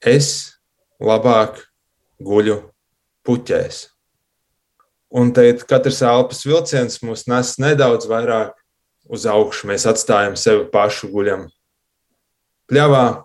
Es 0.01 0.29
labāk 1.01 1.61
guļu 2.21 2.72
puķēs. 3.27 3.87
Un 5.13 5.29
tad 5.35 5.61
katrs 5.69 6.01
elpas 6.01 6.41
vilciens 6.47 6.99
mūs 7.05 7.27
nes 7.29 7.53
nedaudz 7.61 8.07
vairāk 8.09 8.55
uz 9.05 9.27
augšu. 9.29 9.69
Mēs 9.69 9.85
atstājam 9.89 10.35
sevi 10.39 10.65
pašu 10.73 11.11
guļam 11.13 11.47
pļavā, 12.71 13.23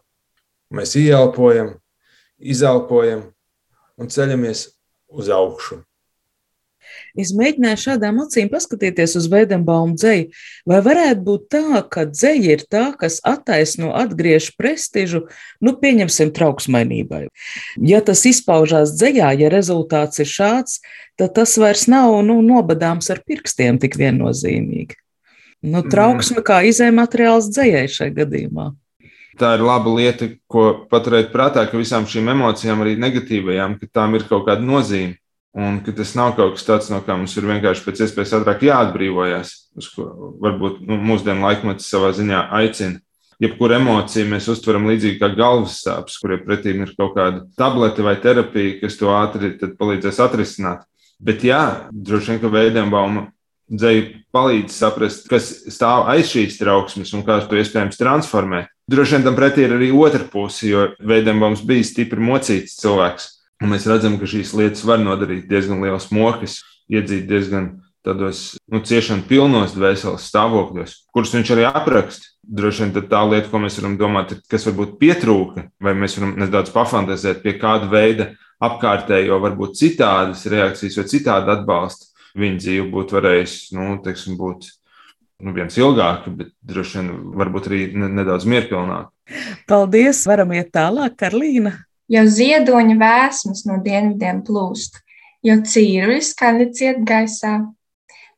mēs 0.75 0.95
ieelpojam, 1.00 1.76
izelpojam 2.38 3.25
un 3.99 4.12
ceļamies 4.12 4.67
uz 5.09 5.31
augšu. 5.33 5.83
Es 7.18 7.33
mēģināju 7.37 7.80
šādām 7.83 8.21
acīm 8.23 8.50
paskatīties 8.52 9.16
uz 9.18 9.28
Vēdenbaumu 9.33 9.97
dzēju. 9.99 10.28
Vai 10.68 10.80
varētu 10.85 11.25
būt 11.26 11.47
tā, 11.54 11.83
ka 11.90 12.07
dzēja 12.11 12.57
ir 12.57 12.64
tā, 12.71 12.85
kas 13.00 13.18
attaisno, 13.26 13.92
atgriež 13.99 14.52
prestižu, 14.59 15.25
nu, 15.64 15.75
pieņemsim, 15.80 16.33
trauksmainībai? 16.37 17.26
Ja 17.83 18.02
tas 18.04 18.25
izpaužās 18.28 18.95
dzējā, 18.97 19.35
ja 19.42 19.52
rezultāts 19.52 20.23
ir 20.23 20.30
šāds, 20.30 20.80
tad 21.18 21.35
tas 21.38 21.57
vairs 21.61 21.88
nav 21.90 22.21
nu, 22.26 22.40
nobadāms 22.45 23.11
ar 23.14 23.23
pirkstiem 23.26 23.80
tik 23.83 23.99
viennozīmīgi. 24.00 24.99
Nu, 25.68 25.83
trauksme 25.83 26.45
kā 26.47 26.61
izējumateriāls 26.71 27.50
dzējai 27.50 27.88
šajā 27.90 28.14
gadījumā 28.21 28.73
tā 29.38 29.54
ir 29.57 29.64
laba 29.64 29.92
lieta, 29.95 30.28
ko 30.50 30.66
paturēt 30.90 31.30
prātā, 31.35 31.64
ka 31.71 31.78
visām 31.78 32.07
šīm 32.11 32.33
emocijām, 32.35 32.83
arī 32.83 32.97
negatīvajām, 33.00 33.78
ka 33.80 33.90
tām 34.00 34.18
ir 34.18 34.26
kaut 34.28 34.49
kāda 34.49 34.64
nozīme. 34.64 35.16
Un 35.58 35.80
ka 35.82 35.90
tas 35.90 36.12
nav 36.14 36.36
kaut 36.38 36.54
kas 36.54 36.66
tāds, 36.68 36.88
no 36.92 37.00
kā 37.02 37.16
mums 37.18 37.32
ir 37.34 37.46
vienkārši 37.48 37.82
pēc 37.82 38.04
iespējas 38.04 38.36
ātrāk 38.38 38.60
jāatbrīvojas, 38.68 39.48
uz 39.80 39.88
ko 39.90 40.04
varbūt 40.44 40.84
nu, 40.86 40.98
mūsdienu 41.08 41.42
laikmets 41.42 41.88
savā 41.90 42.12
ziņā 42.14 42.44
aicina. 42.60 43.00
Jebkuru 43.42 43.74
emociju 43.78 44.28
mēs 44.30 44.46
uztveram 44.50 44.86
līdzīgi 44.90 45.18
kā 45.18 45.32
galvas 45.34 45.80
sāpes, 45.82 46.18
kuriem 46.22 46.44
pretī 46.46 46.74
ir 46.74 46.92
kaut 46.98 47.16
kāda 47.16 47.42
tablete 47.58 48.06
vai 48.06 48.14
terapija, 48.22 48.76
kas 48.84 48.98
to 49.00 49.10
ātri 49.14 49.50
palīdzēs 49.78 50.20
atrisināt. 50.22 50.84
Bet 51.18 51.42
jā, 51.46 51.62
droši 51.90 52.32
vien, 52.32 52.40
ka 52.42 52.50
Veidenbauma 52.54 53.24
dzēja 53.68 54.04
palīdz 54.34 54.74
saprast, 54.74 55.26
kas 55.30 55.50
stāv 55.74 56.06
aiz 56.12 56.30
šīs 56.30 56.60
trauksmes 56.60 57.10
un 57.18 57.26
kā 57.26 57.40
to 57.46 57.58
iespējams 57.58 57.98
transformēt. 57.98 58.70
Droši 58.90 59.18
vien 59.18 59.26
tam 59.26 59.38
pretī 59.38 59.66
ir 59.66 59.74
arī 59.74 59.90
otra 59.90 60.22
puse, 60.22 60.70
jo 60.70 60.86
Veidenbaums 61.02 61.66
bija 61.66 61.86
stipri 61.86 62.22
mocīts 62.22 62.78
cilvēks 62.78 63.28
Un 63.62 63.72
mēs 63.74 63.88
redzam, 63.90 64.16
ka 64.20 64.28
šīs 64.30 64.54
lietas 64.54 64.84
var 64.86 65.00
nodarīt 65.02 65.48
diezgan 65.50 65.82
liels 65.82 66.10
mokas, 66.14 66.60
iedzīt 66.90 67.26
diezgan 67.26 67.72
tādos 68.06 68.56
nu, 68.70 68.80
ciešanu 68.86 69.26
pilnos 69.28 69.74
dvēseles 69.74 70.26
stāvokļos, 70.30 70.94
kurus 71.14 71.34
viņš 71.34 71.54
arī 71.54 71.66
apraksta. 71.68 72.34
Droši 72.48 72.86
vien 72.86 73.08
tā 73.10 73.23
lieta, 73.28 73.50
ko 73.50 73.60
mēs 73.60 73.76
varam 73.80 73.99
domāt, 74.00 74.36
kas 74.49 74.64
varbūt 74.68 74.94
pietrūka, 75.00 75.66
vai 75.84 75.92
mēs 75.99 76.16
varam 76.16 76.36
nedaudz 76.40 76.73
pafantazēt 76.73 77.42
pie 77.42 77.58
kāda 77.60 77.90
veida 77.92 78.30
apkārtējo, 78.64 79.36
varbūt 79.42 79.76
citādas 79.78 80.47
reakcijas 80.49 80.97
vai 81.00 81.06
citādi 81.10 81.52
atbalsta. 81.58 82.08
Viņa 82.38 82.62
dzīve 82.62 82.86
būtu 82.92 83.18
varējusi, 83.18 83.75
nu, 83.76 83.99
teiksim, 84.04 84.38
būt 84.38 84.71
nu, 85.42 85.52
viens 85.56 85.76
ilgāk, 85.80 86.28
bet 86.38 86.54
droši 86.71 87.00
vien 87.00 87.12
varbūt 87.40 87.68
arī 87.71 87.82
nedaudz 87.99 88.47
mierpilnāk. 88.49 89.10
Paldies! 89.68 90.23
Varam 90.28 90.54
iet 90.56 90.71
tālāk, 90.73 91.18
Karlīna! 91.21 91.75
Jau 92.08 92.23
ziedoņa 92.25 92.94
vēsmas 92.97 93.66
no 93.68 93.75
dienvidiem 93.84 94.38
plūst, 94.44 94.94
jau 95.44 95.58
cīruļi 95.60 96.23
skaļi 96.25 96.66
ciet 96.78 97.02
gaisā. 97.04 97.58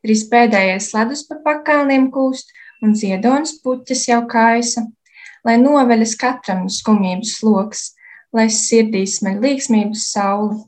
Drīz 0.03 0.25
pēdējais 0.27 0.89
ledus 0.91 1.21
pa 1.29 1.37
pakalniem 1.45 2.09
kūst, 2.11 2.51
un 2.83 2.97
ziedonis 2.99 3.53
puķis 3.63 4.09
jau 4.09 4.25
kaisa. 4.27 4.83
Lai 5.47 5.55
noveļas 5.61 6.17
katram 6.19 6.67
skumības 6.69 7.37
sloks, 7.39 7.85
lai 8.35 8.49
sirdīs 8.51 9.21
smeļ 9.21 9.39
līksmības 9.45 10.03
sauli. 10.17 10.59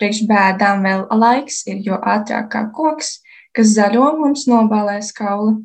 Priekš 0.00 0.24
bēdām 0.30 0.88
vēl 0.88 1.04
laiks 1.20 1.64
ir, 1.68 1.84
jo 1.84 2.00
ātrāk 2.00 2.48
kā 2.54 2.64
koks, 2.72 3.18
kas 3.52 3.76
zaļo 3.76 4.14
mums 4.22 4.48
nobalēs 4.48 5.12
kauli. 5.12 5.58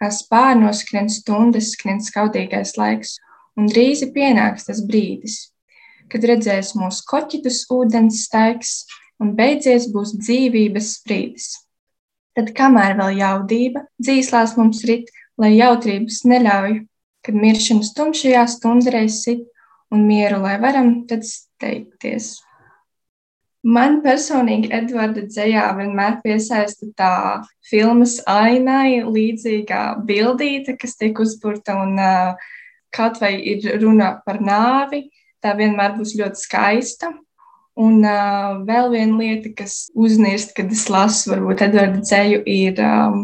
Kā 0.00 0.08
spārnos 0.14 0.80
skrien 0.80 1.12
stundas, 1.12 1.74
skrien 1.74 2.00
skaudīgais 2.00 2.78
laiks, 2.80 3.18
un 3.58 3.68
drīzi 3.68 4.14
pienāks 4.14 4.70
tas 4.70 4.80
brīdis, 4.86 5.50
kad 6.10 6.26
redzēs 6.26 6.74
mūsu 6.78 7.06
koķitus 7.10 7.64
ūdens 7.72 8.24
staigs 8.26 8.74
un 9.20 9.34
beidzies 9.38 9.88
būs 9.94 10.16
dzīvības 10.18 10.94
sprīdis. 10.98 11.48
Tad, 12.36 12.52
kamēr 12.56 12.96
vēl 12.98 13.18
jaudība 13.20 13.84
dzīslās 14.00 14.54
mums 14.58 14.84
rit, 14.88 15.10
lai 15.40 15.54
jautrības 15.56 16.22
neļauj, 16.30 16.76
kad 17.26 17.36
miršanas 17.36 17.94
tumšajā 17.96 18.44
stundreiz 18.48 19.22
sit 19.24 19.42
un 19.92 20.06
mieru, 20.08 20.40
lai 20.44 20.54
varam 20.62 20.94
tad 21.10 21.26
steigties. 21.26 22.38
Man 23.60 23.98
personīgi 24.00 24.70
Edvarda 24.72 25.26
dzējā 25.26 25.66
vienmēr 25.76 26.20
piesaista 26.22 26.86
tā 26.96 27.14
filmas 27.68 28.16
ainai 28.24 29.02
līdzīgā 29.04 29.82
bildīte, 30.08 30.78
kas 30.80 30.96
tiek 30.96 31.18
uzpurta 31.20 31.76
un 31.82 31.98
uh, 32.00 32.38
kaut 32.94 33.20
vai 33.20 33.34
ir 33.52 33.66
runa 33.82 34.14
par 34.24 34.40
nāvi, 34.40 35.10
tā 35.44 35.56
vienmēr 35.58 35.96
būs 35.98 36.14
ļoti 36.18 36.40
skaista. 36.40 37.12
Un 37.80 38.02
uh, 38.04 38.60
vēl 38.66 38.90
viena 38.92 39.18
lieta, 39.20 39.52
kas 39.56 39.86
uznīst, 39.96 40.52
kad 40.56 40.72
es 40.74 40.88
lasu, 40.92 41.30
varbūt 41.32 41.62
Edvards 41.64 42.10
Ceļu, 42.10 42.42
ir 42.50 42.80
um, 42.84 43.22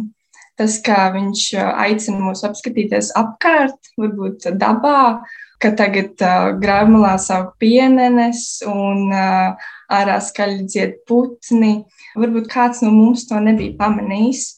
tas, 0.56 0.78
kā 0.84 1.10
viņš 1.12 1.48
aicina 1.58 2.22
mūs 2.22 2.44
apskatīties 2.46 3.10
apkārt, 3.18 3.90
varbūt 4.00 4.46
dabā, 4.56 5.26
ka 5.60 5.72
tagad 5.76 6.22
uh, 6.24 6.54
grāmatā 6.62 7.16
savu 7.20 7.50
pienenes 7.60 8.62
un 8.70 9.10
uh, 9.10 9.68
ārā 9.92 10.16
skaļi 10.24 10.64
dzied 10.70 10.96
putni. 11.08 11.82
Varbūt 12.16 12.48
kāds 12.52 12.82
no 12.86 12.94
mums 12.94 13.26
to 13.28 13.40
nebija 13.42 13.76
pamanījis. 13.80 14.54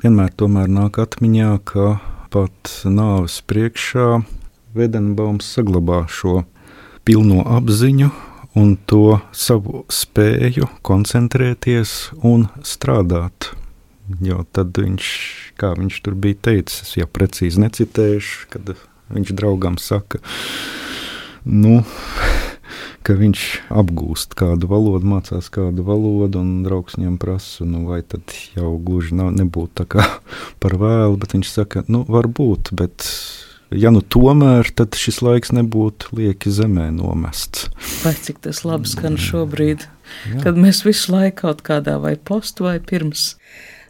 Vienmēr 0.00 0.32
tomēr 0.36 0.68
nāk 0.72 1.00
atmiņā, 1.00 1.54
ka 1.68 1.96
pat 2.32 2.76
nāves 2.84 3.40
priekšā 3.44 4.22
Vedenbaums 4.76 5.48
saglabā 5.56 6.04
šo 6.08 6.42
pilno 7.04 7.44
apziņu 7.58 8.10
un 8.58 8.74
to 8.86 9.20
savu 9.32 9.84
spēju 9.92 10.68
koncentrēties 10.86 12.10
un 12.26 12.48
strādāt. 12.66 13.52
Jo 14.18 14.42
tad 14.50 14.74
viņš, 14.74 15.08
kā 15.60 15.74
viņš 15.78 16.00
tur 16.02 16.16
bija 16.18 16.38
teicis, 16.50 16.96
ja 16.98 17.06
precīzi 17.06 17.62
necitējuši, 17.62 18.48
kad 18.50 18.72
viņš 19.14 19.34
draugam 19.38 19.78
saka, 19.78 20.18
nu, 21.46 21.84
ka 23.06 23.14
viņš 23.18 23.44
apgūst 23.70 24.34
kādu 24.38 24.70
valodu, 24.70 25.06
mācās 25.12 25.50
kādu 25.54 25.86
valodu, 25.86 26.42
un 26.42 26.64
draugs 26.66 26.98
viņam 26.98 27.20
prasa, 27.22 27.68
nu, 27.68 27.84
vai 27.86 28.02
tad 28.02 28.34
jau 28.56 28.74
gluži 28.82 29.14
nav, 29.20 29.30
nebūtu 29.38 29.84
tā 29.84 29.86
kā 29.94 30.06
par 30.62 30.74
vēlu, 30.80 31.20
bet 31.22 31.38
viņš 31.38 31.54
saka, 31.54 31.84
nu, 31.86 32.02
varbūt, 32.10 32.74
bet 32.74 33.06
ja 33.70 33.92
nu 33.94 34.02
tomēr, 34.02 34.70
tad 34.76 34.98
šis 34.98 35.20
laiks 35.24 35.52
nebūtu 35.54 36.14
lieki 36.18 36.52
zemē 36.54 36.90
nomests. 36.94 37.68
Vai 38.04 38.14
cik 38.18 38.42
tas 38.46 38.64
labi 38.66 38.90
skan 38.90 39.18
šobrīd, 39.20 39.86
Jā. 40.30 40.40
kad 40.44 40.58
mēs 40.60 40.84
visu 40.86 41.14
laiku 41.14 41.46
kaut 41.46 41.64
kādā 41.66 41.98
vai 42.02 42.16
postu 42.16 42.66
vai 42.66 42.78
pirms. 42.82 43.34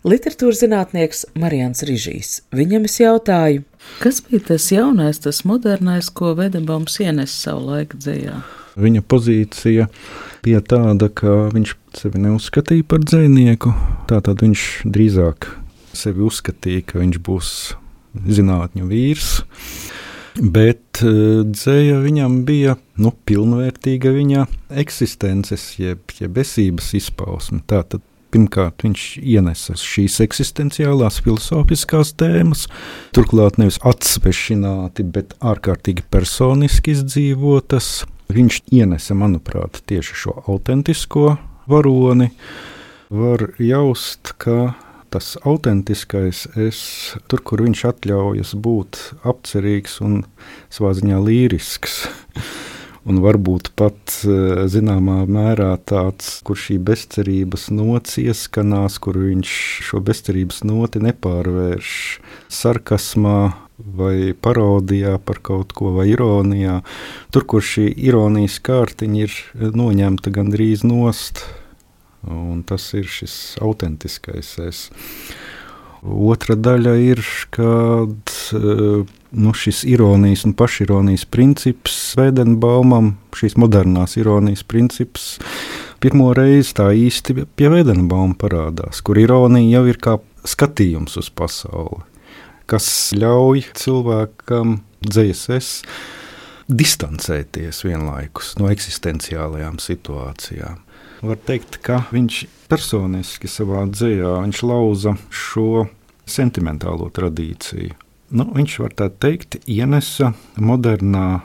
Literatūras 0.00 0.62
zinātnieks 0.62 1.26
Marijans 1.36 1.84
Rīžīs. 1.84 2.38
Viņam 2.56 2.86
es 2.88 2.96
jautāju, 3.02 3.66
kas 4.00 4.22
bija 4.24 4.46
tas 4.54 4.70
jaunais, 4.72 5.20
tas 5.20 5.42
modernais, 5.44 6.08
ko 6.08 6.32
Vedenbaums 6.38 6.96
ienes 7.04 7.34
savu 7.36 7.66
laiku 7.74 8.00
dzējā? 8.00 8.38
Viņa 8.80 9.02
pozīcija 9.04 9.90
bija 10.44 10.62
tāda, 10.64 11.10
ka 11.12 11.50
viņš 11.52 11.74
sevi 11.98 12.22
neuzskatīja 12.24 12.86
par 12.88 13.04
dzinieku. 13.04 13.74
Tātad 14.08 14.40
viņš 14.40 14.66
drīzāk 14.88 15.50
sevi 15.92 16.24
uzskatīja, 16.24 16.86
ka 16.88 17.02
viņš 17.02 17.20
būs 17.26 17.52
zinātņu 18.14 18.90
vīrs. 18.90 19.32
Bet 20.40 21.02
uh, 21.02 21.42
dzēja 21.44 21.98
viņam 22.04 22.42
bija 22.48 22.76
nu, 23.02 23.10
pilnvērtīga 23.26 24.12
viņa 24.14 24.46
eksistences, 24.82 25.72
jeb, 25.80 26.04
jeb 26.20 26.38
esības 26.40 26.94
izpausme. 27.00 27.60
Tātad 27.68 28.04
Pirmkārt, 28.30 28.84
viņš 28.86 29.04
ienesa 29.26 29.74
šīs 29.74 30.20
eksistenciālās 30.22 31.16
filozofiskās 31.24 32.12
tēmas, 32.20 32.68
turklāt 33.16 33.58
nevis 33.58 33.80
atsvešināti, 33.82 35.02
bet 35.16 35.34
ārkārtīgi 35.42 36.04
personiski 36.14 36.94
izdzīvotas. 36.94 38.04
Viņš 38.30 38.60
ienesa, 38.70 39.16
manuprāt, 39.18 39.80
tieši 39.90 40.18
šo 40.22 40.36
autentisko 40.46 41.32
varoni. 41.70 42.30
Var 43.10 43.48
jaust, 43.58 44.36
ka 44.38 44.76
tas 45.10 45.34
autentiskais 45.46 46.46
es, 46.58 46.80
tur, 47.30 47.42
kur 47.44 47.64
viņš 47.66 47.84
atļaujas 47.90 48.54
būt 48.54 49.00
apcerīgs 49.26 50.00
un 50.06 50.22
savā 50.72 50.94
ziņā 50.98 51.20
līrisks 51.26 52.04
un 53.08 53.20
varbūt 53.24 53.72
pat 53.78 54.20
eh, 54.28 54.66
zināmā 54.70 55.22
mērā 55.30 55.72
tāds, 55.88 56.38
kur 56.46 56.58
šī 56.58 56.78
bezcerības 56.90 57.70
nots 57.74 58.18
ieskanās, 58.20 59.00
kur 59.02 59.18
viņš 59.20 59.56
šo 59.88 60.02
bezcerības 60.04 60.62
noti 60.68 61.02
nepārvērš 61.06 61.96
sarkasmā. 62.60 63.40
Vai 63.80 64.34
parodijā 64.36 65.14
par 65.24 65.38
kaut 65.40 65.70
ko, 65.72 65.94
vai 65.96 66.10
ironijā. 66.10 66.82
Tur, 67.32 67.46
kur 67.48 67.64
šī 67.64 67.86
ironijas 67.88 68.58
kārtiņa 68.60 69.22
ir 69.22 69.36
noņemta 69.72 70.28
gandrīz 70.36 70.84
nost, 70.84 71.40
un 72.28 72.62
tas 72.66 72.90
ir 72.98 73.08
šis 73.08 73.56
autentiskais 73.62 74.56
es. 74.66 74.88
Otra 76.00 76.56
daļa 76.56 76.94
ir, 76.96 77.20
kad 77.52 78.32
uh, 78.56 79.08
nu, 79.30 79.52
šis 79.52 79.82
ironijas 79.84 80.46
un 80.48 80.54
pašironijas 80.56 81.26
princips 81.28 81.98
Vēdenbaumam, 82.16 83.12
šīs 83.36 83.58
modernās 83.60 84.16
ironijas 84.16 84.64
princips, 84.64 85.34
pirmo 86.00 86.30
reizi 86.36 86.72
tā 86.80 86.88
īsti 86.96 87.44
pie 87.44 87.68
Vēdenbauma 87.72 88.38
parādās, 88.40 89.02
kur 89.04 89.20
ironija 89.20 89.76
jau 89.76 89.84
ir 89.92 90.00
kā 90.00 90.16
skatījums 90.48 91.18
uz 91.20 91.28
pasauli, 91.36 92.00
kas 92.70 92.88
ļauj 93.20 93.68
cilvēkam 93.76 94.78
dzēsēs 95.04 95.74
distancēties 96.70 97.84
vienlaikus 97.84 98.54
no 98.60 98.70
eksistenciālajām 98.72 99.80
situācijām. 99.82 100.80
Var 101.20 101.40
teikt, 101.46 101.80
ka 101.84 102.04
viņš 102.14 102.44
personiski 102.70 103.48
savā 103.50 103.84
dzējā 103.90 104.38
lauza 104.64 105.16
šo 105.28 105.88
sentimentālo 106.30 107.10
tradīciju 107.12 107.98
nu, 108.30 108.46
viņš 108.54 108.76
var 108.84 108.94
tā 108.96 109.08
teikt, 109.10 109.58
ienesa 109.70 110.32
modernā 110.60 111.42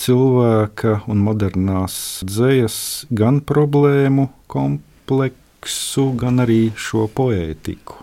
cilvēka 0.00 1.04
un 1.10 1.22
modernās 1.22 1.96
dzējas 2.26 2.76
gan 3.14 3.40
problēmu 3.46 4.28
kompleksu, 4.50 6.08
gan 6.18 6.42
arī 6.44 6.72
šo 6.76 7.06
poētiku, 7.14 8.00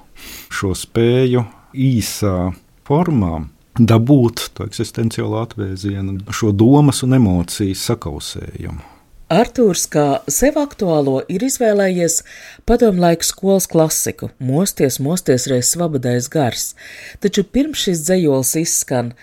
šo 0.52 0.74
spēju 0.78 1.44
īsā 1.76 2.38
formā 2.88 3.42
dabūt 3.80 4.50
to 4.56 4.68
eksistenciālo 4.68 5.42
atvēzienu, 5.44 6.20
šo 6.32 6.52
domas 6.56 7.04
un 7.08 7.20
emociju 7.20 7.76
sakausējumu. 7.78 9.01
Artūrs 9.32 9.86
kā 9.88 10.06
sev 10.28 10.58
aktuālo 10.60 11.22
ir 11.32 11.46
izvēlējies 11.48 12.18
padomlaiku 12.68 13.24
skolas 13.24 13.68
klasiku. 13.72 14.28
Mosties, 14.44 14.98
mosties 15.00 15.46
reiz 15.48 15.70
svabadais 15.72 16.28
gars, 16.34 16.74
taču 17.24 17.46
pirms 17.48 17.86
šis 17.86 18.04
dzējols 18.10 18.52
izskan, 18.60 19.14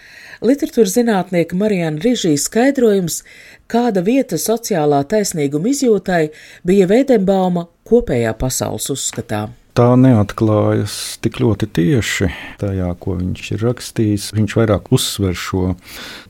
literatūras 0.40 0.97
zinātnieka 0.97 1.61
Marijana 1.61 2.01
Rižī 2.01 2.33
skaidrojums, 2.40 3.21
kāda 3.68 4.01
vieta 4.07 4.40
sociālā 4.40 5.03
taisnīguma 5.12 5.75
izjūtai 5.75 6.25
bija 6.64 6.88
Veidenbauma 6.88 7.68
kopējā 7.85 8.33
pasaules 8.40 8.88
uzskatā 8.97 9.51
tā 9.78 9.92
neatklājas 9.94 10.92
tik 11.22 11.38
ļoti 11.38 11.68
tieši 11.70 12.28
tajā, 12.58 12.88
ko 12.98 13.14
viņš 13.20 13.50
ir 13.54 13.60
rakstījis. 13.62 14.24
Viņš 14.34 14.56
vairāk 14.58 14.90
uzsver 14.94 15.36
šo 15.38 15.76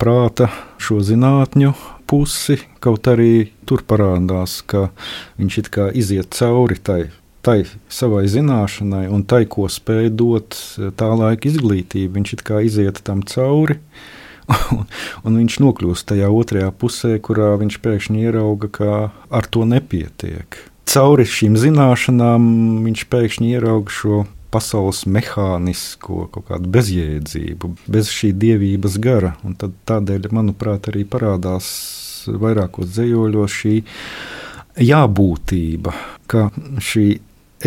prāta, 0.01 0.51
šo 0.77 1.01
zinātņu 1.05 1.73
pusi, 2.09 2.59
kaut 2.85 3.09
arī 3.09 3.49
tur 3.69 3.85
parādās, 3.89 4.61
ka 4.69 4.91
viņš 5.41 5.59
it 5.63 5.73
kā 5.73 5.89
iziet 5.97 6.37
cauri 6.37 6.77
tai, 6.77 7.01
tai 7.45 7.63
savai 7.89 8.27
zināšanai 8.29 9.07
un 9.09 9.25
tai, 9.25 9.47
ko 9.49 9.69
spēja 9.73 10.13
dot 10.13 10.59
tā 11.01 11.11
laika 11.17 11.49
izglītība. 11.49 12.19
Viņš 12.21 12.37
it 12.37 12.45
kā 12.45 12.61
iziet 12.69 13.01
tam 13.09 13.25
cauri. 13.25 13.81
Un, 14.73 14.87
un 15.29 15.35
viņš 15.37 15.59
nokļūst 15.61 16.07
tajā 16.09 16.31
otrajā 16.33 16.71
pusē, 16.81 17.19
kurā 17.21 17.51
viņš 17.61 17.75
pēkšņi 17.85 18.23
ierauga, 18.25 18.71
ka 18.73 18.95
ar 19.29 19.49
to 19.53 19.67
nepietiek. 19.69 20.57
Cauri 20.89 21.27
šīm 21.29 21.57
zināšanām 21.61 22.45
viņš 22.87 23.03
pēkšņi 23.13 23.51
ierauga 23.59 23.93
šo 23.93 24.23
pasaules 24.49 25.03
mehānisko, 25.05 26.23
kaut 26.33 26.47
kādu 26.49 26.71
bezjēdzību, 26.73 27.75
bez 27.93 28.09
šī 28.15 28.31
dievības 28.33 28.97
gara. 29.05 29.35
Un 29.45 29.59
tādēļ, 29.59 30.31
manuprāt, 30.33 30.89
arī 30.89 31.05
parādās 31.05 31.69
vairākos 32.29 32.89
dzējoļos 32.95 33.59
šī 33.61 33.75
jābūtība, 34.89 35.93
ka 36.31 36.49
šī 36.81 37.07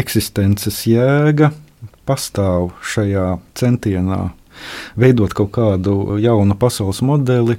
eksistences 0.01 0.81
jēga 0.89 1.51
pastāv 2.10 2.71
šajā 2.81 3.36
centienā 3.57 4.23
veidot 4.99 5.34
kaut 5.38 5.53
kādu 5.55 6.17
jaunu 6.21 6.57
pasaules 6.57 7.01
modeli. 7.05 7.57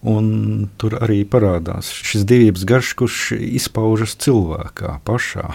Un 0.00 0.68
tur 0.80 0.96
arī 0.96 1.22
parādās 1.28 1.90
šis 1.92 2.24
dievības 2.28 2.64
garš, 2.68 2.94
kurš 2.96 3.18
izpaužas 3.36 4.16
cilvēkā 4.16 4.96
pašā. 5.04 5.48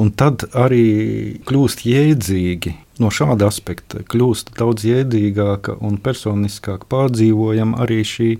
Un 0.00 0.12
tad 0.14 0.46
arī 0.56 1.40
kļūst 1.44 1.84
jēdzīgi. 1.84 2.76
No 3.02 3.10
šāda 3.12 3.48
aspekta 3.50 4.04
kļūst 4.06 4.54
daudz 4.56 4.86
jēdzīgāka 4.86 5.76
un 5.84 5.98
personiskāk 6.00 6.86
pārdzīvojama 6.88 7.82
arī 7.84 8.00
šī 8.06 8.30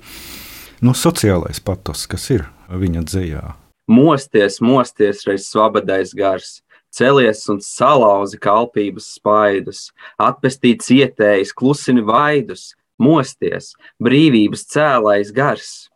nu, 0.84 0.94
sociālais 0.96 1.60
patos, 1.64 2.06
kas 2.08 2.28
ir 2.32 2.46
viņa 2.70 3.04
dzējā. 3.08 3.44
Mosties, 3.90 4.60
mosties, 4.62 5.24
reiz 5.26 5.48
svabadais 5.50 6.14
gars, 6.16 6.60
celies 6.94 7.42
un 7.50 7.58
salauzi 7.64 8.38
kalpības 8.40 9.08
spaidus, 9.16 9.88
atpestīt 10.20 10.84
cietējis, 10.86 11.54
klusini 11.56 12.04
vaidus, 12.06 12.70
mosties, 13.00 13.72
brīvības 14.02 14.68
cēlais 14.70 15.32
gars 15.34 15.90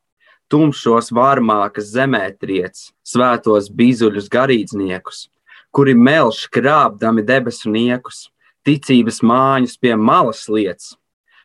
tumšos 0.54 1.10
vārmākas 1.14 1.88
zemē 1.94 2.28
triec, 2.38 2.90
svētos 3.06 3.70
bizuļus 3.74 4.28
garīdzniekus, 4.32 5.28
kuri 5.74 5.96
melš 5.98 6.44
krāpdami 6.54 7.24
debesu 7.26 7.72
niekus, 7.74 8.28
ticības 8.66 9.18
māņus 9.26 9.74
pie 9.80 9.96
malas 9.96 10.44
liec, 10.48 10.92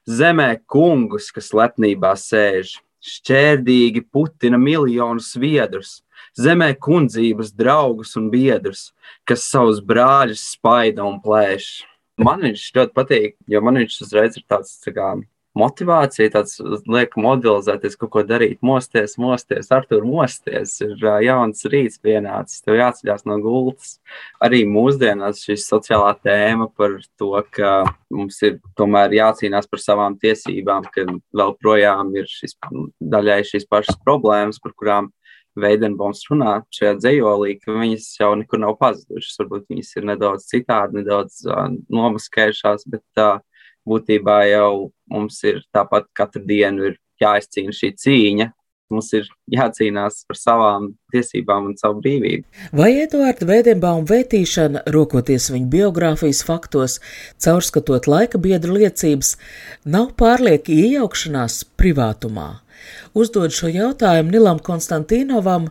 zemē 0.06 0.52
kungus, 0.70 1.32
kas 1.34 1.50
lepnībā 1.58 2.14
sēž, 2.20 2.76
šķērdīgi 3.00 4.06
putina 4.12 4.60
miljonus 4.62 5.32
viedrus, 5.40 6.00
zemē 6.38 6.74
kundzības 6.78 7.54
draugus 7.56 8.16
un 8.20 8.30
biedrus, 8.30 8.92
kas 9.26 9.48
savus 9.48 9.80
brāļus 9.82 10.44
spaida 10.54 11.06
un 11.08 11.18
plēš. 11.24 11.80
Man 12.20 12.44
viņš 12.44 12.70
ļoti 12.76 12.96
patīk, 12.96 13.38
jo 13.48 13.62
man 13.64 13.80
viņš 13.80 14.02
uzreiz 14.04 14.36
ir 14.38 14.44
tāds 14.52 14.76
tā 14.84 14.92
kā, 14.94 15.14
motivācija, 15.60 16.32
tāds 16.34 16.58
liek 16.90 17.16
modelizēties, 17.20 17.98
kaut 18.00 18.12
ko 18.14 18.24
darīt, 18.28 18.60
mosties, 18.66 19.18
mosties, 19.22 19.70
ar 19.76 19.86
tur 19.90 20.06
mosties. 20.08 20.78
Ir 20.86 20.96
jauns 21.26 21.66
rīts 21.70 22.00
pienācis, 22.04 22.64
tev 22.66 22.80
jāceļās 22.80 23.26
no 23.30 23.40
gultas. 23.44 23.98
Arī 24.44 24.64
mūsdienās 24.70 25.44
šī 25.46 25.60
sociālā 25.62 26.16
tēma 26.24 26.70
par 26.78 26.98
to, 27.20 27.34
ka 27.56 27.84
mums 28.14 28.42
ir 28.48 28.60
tomēr 28.80 29.16
jācīnās 29.20 29.70
par 29.70 29.84
savām 29.84 30.18
tiesībām, 30.22 30.90
ka 30.94 31.08
vēl 31.36 31.56
projām 31.62 32.16
ir 32.18 32.30
šis, 32.30 32.58
daļai 33.00 33.42
šīs 33.48 33.70
pašas 33.70 34.00
problēmas, 34.06 34.62
par 34.64 34.76
kurām 34.78 35.14
Veidenbaums 35.60 36.22
runā 36.30 36.60
šajā 36.76 36.96
dzējolī, 37.00 37.56
ka 37.64 37.74
viņas 37.76 38.08
jau 38.20 38.32
nekur 38.40 38.62
nav 38.62 38.76
pazudušas. 38.80 39.40
Varbūt 39.42 39.66
viņas 39.74 39.92
ir 39.98 40.08
nedaudz 40.12 40.48
citādi, 40.50 41.02
nedaudz 41.02 41.42
uh, 41.50 41.66
nomaskējušās, 41.92 42.86
bet 42.94 43.22
uh, 43.22 43.42
būtībā 43.90 44.40
jau 44.52 44.72
mums 45.12 45.42
ir 45.48 45.64
tāpat 45.76 46.08
katru 46.18 46.46
dienu 46.46 46.94
jāizcīna 47.22 47.76
šī 47.76 47.94
cīņa. 48.04 48.52
Mums 48.90 49.12
ir 49.14 49.28
jācīnās 49.54 50.24
par 50.26 50.38
savām 50.40 50.88
tiesībām 51.14 51.68
un 51.70 51.76
savu 51.78 52.00
brīvību. 52.02 52.48
Vai 52.74 52.88
Eduarda 53.04 53.46
Vēdenbauma 53.46 54.08
vētīšana, 54.10 54.82
rokoties 54.96 55.52
viņa 55.54 55.70
biogrāfijas 55.76 56.42
faktos, 56.48 56.98
caurskatot 57.38 58.10
laika 58.10 58.42
biedru 58.42 58.80
liecības, 58.80 59.36
nav 59.86 60.16
pārlieka 60.18 60.74
iejaukšanās 60.74 61.62
privātumā? 61.78 62.48
Uzdod 63.18 63.54
šo 63.56 63.72
jautājumu 63.72 64.34
Nilam 64.34 64.60
Konstantīnovam 64.64 65.70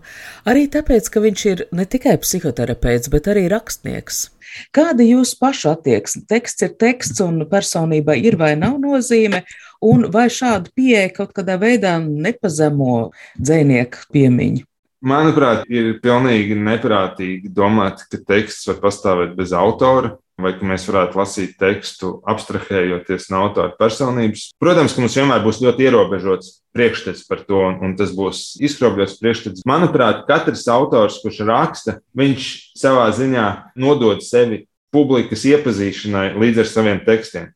arī 0.49 0.66
tāpēc, 0.73 1.11
ka 1.12 1.23
viņš 1.25 1.44
ir 1.53 1.64
ne 1.73 1.87
tikai 1.88 2.16
psihoterapeits, 2.23 3.11
bet 3.12 3.31
arī 3.31 3.47
rakstnieks. 3.53 4.29
Kāda 4.75 5.05
ir 5.05 5.18
jūsu 5.18 5.37
paša 5.40 5.75
attieksme? 5.77 6.25
Teksts 6.29 6.64
ir 6.64 6.73
teksts, 6.81 7.21
un 7.25 7.44
personībai 7.51 8.16
ir 8.25 8.38
vai 8.40 8.55
nav 8.59 8.79
nozīme, 8.83 9.42
un 9.85 10.09
vai 10.12 10.29
šāda 10.33 10.73
pieeja 10.75 11.11
kaut 11.21 11.35
kādā 11.37 11.59
veidā 11.61 11.99
nepazemo 12.01 13.11
dzinieku 13.37 14.09
piemiņu? 14.14 14.64
Manuprāt, 15.09 15.68
ir 15.71 16.01
pilnīgi 16.03 16.57
neprātīgi 16.59 17.53
domāt, 17.55 18.03
ka 18.11 18.18
teksts 18.18 18.66
var 18.73 18.81
pastāvēt 18.83 19.37
bez 19.38 19.53
autora, 19.55 20.16
vai 20.38 20.55
ka 20.55 20.66
mēs 20.66 20.87
varētu 20.88 21.18
lasīt 21.18 21.57
tekstu, 21.59 22.12
abstrahējoties 22.31 23.29
no 23.33 23.42
autora 23.46 23.74
personības. 23.79 24.48
Protams, 24.62 24.94
ka 24.94 25.03
mums 25.03 25.18
vienmēr 25.18 25.42
būs 25.44 25.61
ļoti 25.64 25.88
ierobežots 25.88 26.55
priekšstats 26.77 27.27
par 27.29 27.42
to, 27.48 27.61
un 27.83 27.96
tas 27.98 28.14
būs 28.14 28.55
izkropļots 28.62 29.18
priekšstats. 29.18 29.66
Manuprāt, 29.68 30.24
katrs 30.31 30.66
autors, 30.70 31.18
kurš 31.24 31.42
raksta, 31.48 31.98
viņš 32.18 32.48
savā 32.79 33.09
ziņā 33.18 33.46
nodod 33.83 34.22
sevi 34.24 34.66
publikas 34.94 35.44
iepazīšanai 35.48 36.33
līdz 36.38 36.62
ar 36.64 36.70
saviem 36.70 37.03
tekstiem. 37.07 37.51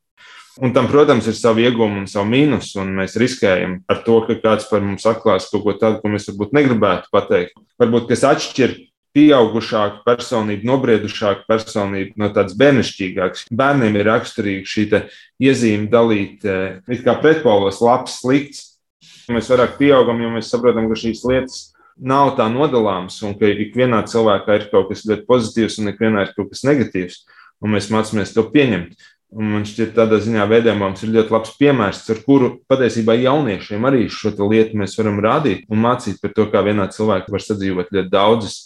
Un 0.60 0.74
tam, 0.76 0.84
protams, 0.90 1.24
ir 1.30 1.36
savi 1.38 1.64
iegūmi 1.64 2.02
un 2.02 2.08
savi 2.10 2.28
mīnus, 2.34 2.74
un 2.76 2.90
mēs 2.98 3.16
riskējam 3.20 3.78
ar 3.88 4.02
to, 4.04 4.18
ka 4.26 4.36
kāds 4.42 4.66
par 4.68 4.82
mums 4.84 5.06
atklās 5.08 5.48
kaut 5.48 5.64
ko 5.64 5.72
tādu, 5.80 6.02
ko 6.02 6.10
mēs 6.12 6.28
varbūt 6.28 6.52
negribētu 6.58 7.08
pateikt. 7.14 7.56
Varbūt 7.80 8.10
kas 8.10 8.26
atšķir 8.28 8.74
pieaugušāku 9.16 10.02
personību, 10.06 10.66
nobriedušāku 10.68 11.44
personību 11.50 12.16
no 12.20 12.30
tādas 12.32 12.56
bērnišķīgākas. 12.60 13.46
Bērniem 13.52 13.98
ir 14.00 14.08
raksturīga 14.08 14.68
šī 14.68 14.86
iezīme 15.42 15.90
dalīt, 15.92 16.46
it 16.46 17.04
kā 17.04 17.18
pretpolos, 17.20 17.82
labs, 17.84 18.20
slikts. 18.22 18.68
Mēs 19.32 19.50
vairāk 19.52 19.76
pieaugam, 19.78 20.20
jo 20.22 20.32
mēs 20.32 20.50
saprotam, 20.50 20.88
ka 20.90 20.98
šīs 20.98 21.22
lietas 21.28 21.60
nav 22.00 22.34
tā 22.38 22.48
nodalāmas, 22.50 23.20
un 23.26 23.36
ka 23.38 23.48
ikvienā 23.52 24.02
cilvēkā 24.08 24.58
ir 24.58 24.68
kaut 24.72 24.90
kas 24.90 25.04
ļoti 25.06 25.26
pozitīvs 25.28 25.78
un 25.80 25.92
ikvienā 25.92 26.26
ir 26.26 26.32
kaut 26.36 26.50
kas 26.50 26.64
negatīvs, 26.66 27.22
un 27.62 27.76
mēs 27.76 27.90
mācāmies 27.92 28.34
to 28.34 28.46
pieņemt. 28.52 28.96
Un 29.32 29.48
man 29.48 29.62
šķiet, 29.64 29.94
tādā 29.96 30.18
ziņā 30.20 30.44
veidojums 30.44 31.06
ir 31.06 31.14
ļoti 31.14 31.32
labs 31.32 31.54
piemērs, 31.56 32.02
ar 32.12 32.18
kuru 32.26 32.50
patiesībā 32.68 33.14
jauniešiem 33.16 33.86
arī 33.88 34.02
šo 34.12 34.34
lietu 34.50 34.76
mēs 34.76 34.98
varam 34.98 35.22
rādīt 35.24 35.64
un 35.72 35.80
mācīt 35.80 36.18
par 36.20 36.34
to, 36.36 36.50
kā 36.52 36.60
vienā 36.66 36.90
cilvēkā 36.92 37.32
var 37.32 37.44
sadzīvot 37.44 37.94
ļoti 37.96 38.12
daudzas 38.12 38.58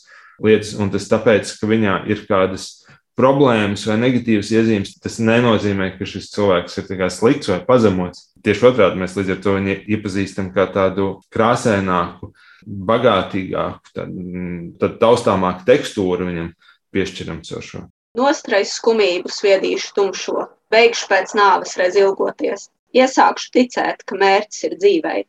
lietas. 0.43 0.75
Un 0.81 0.93
tas 0.95 1.09
tāpēc, 1.11 1.53
ka 1.61 1.71
viņā 1.71 2.01
ir 2.11 2.25
kādas 2.29 2.69
problēmas 3.17 3.87
vai 3.89 3.97
negatīvas 4.01 4.51
iezīmes, 4.53 4.97
tas 5.01 5.17
nenozīmē, 5.25 5.95
ka 5.97 6.09
šis 6.09 6.29
cilvēks 6.35 6.77
ir 6.83 7.05
slikts 7.11 7.49
vai 7.49 7.63
pazemots. 7.65 8.29
Tieši 8.45 8.69
otrādi 8.69 9.01
mēs 9.01 9.17
līdz 9.17 9.33
ar 9.33 9.41
to 9.43 9.57
viņu 9.57 9.77
iepazīstam 9.97 10.53
kā 10.55 10.69
tādu 10.75 11.09
krāsaināku, 11.33 12.31
bagātīgāku, 12.67 13.95
tādu 13.97 14.93
taustāmāku 15.01 15.65
tekstūru 15.67 16.29
viņam 16.29 16.53
piešķiram 16.95 17.41
caur 17.47 17.65
šo. 17.65 17.83
Nostrais 18.17 18.77
skumību 18.79 19.33
sviedīšu 19.33 19.93
tumšo, 19.97 20.47
beigšu 20.73 21.09
pēc 21.11 21.35
nāves 21.37 21.77
reiz 21.81 21.99
ilgoties. 22.01 22.69
Iesākšu 22.97 23.51
ticēt, 23.53 24.05
ka 24.09 24.17
mērķis 24.17 24.69
ir 24.69 24.77
dzīvei. 24.81 25.25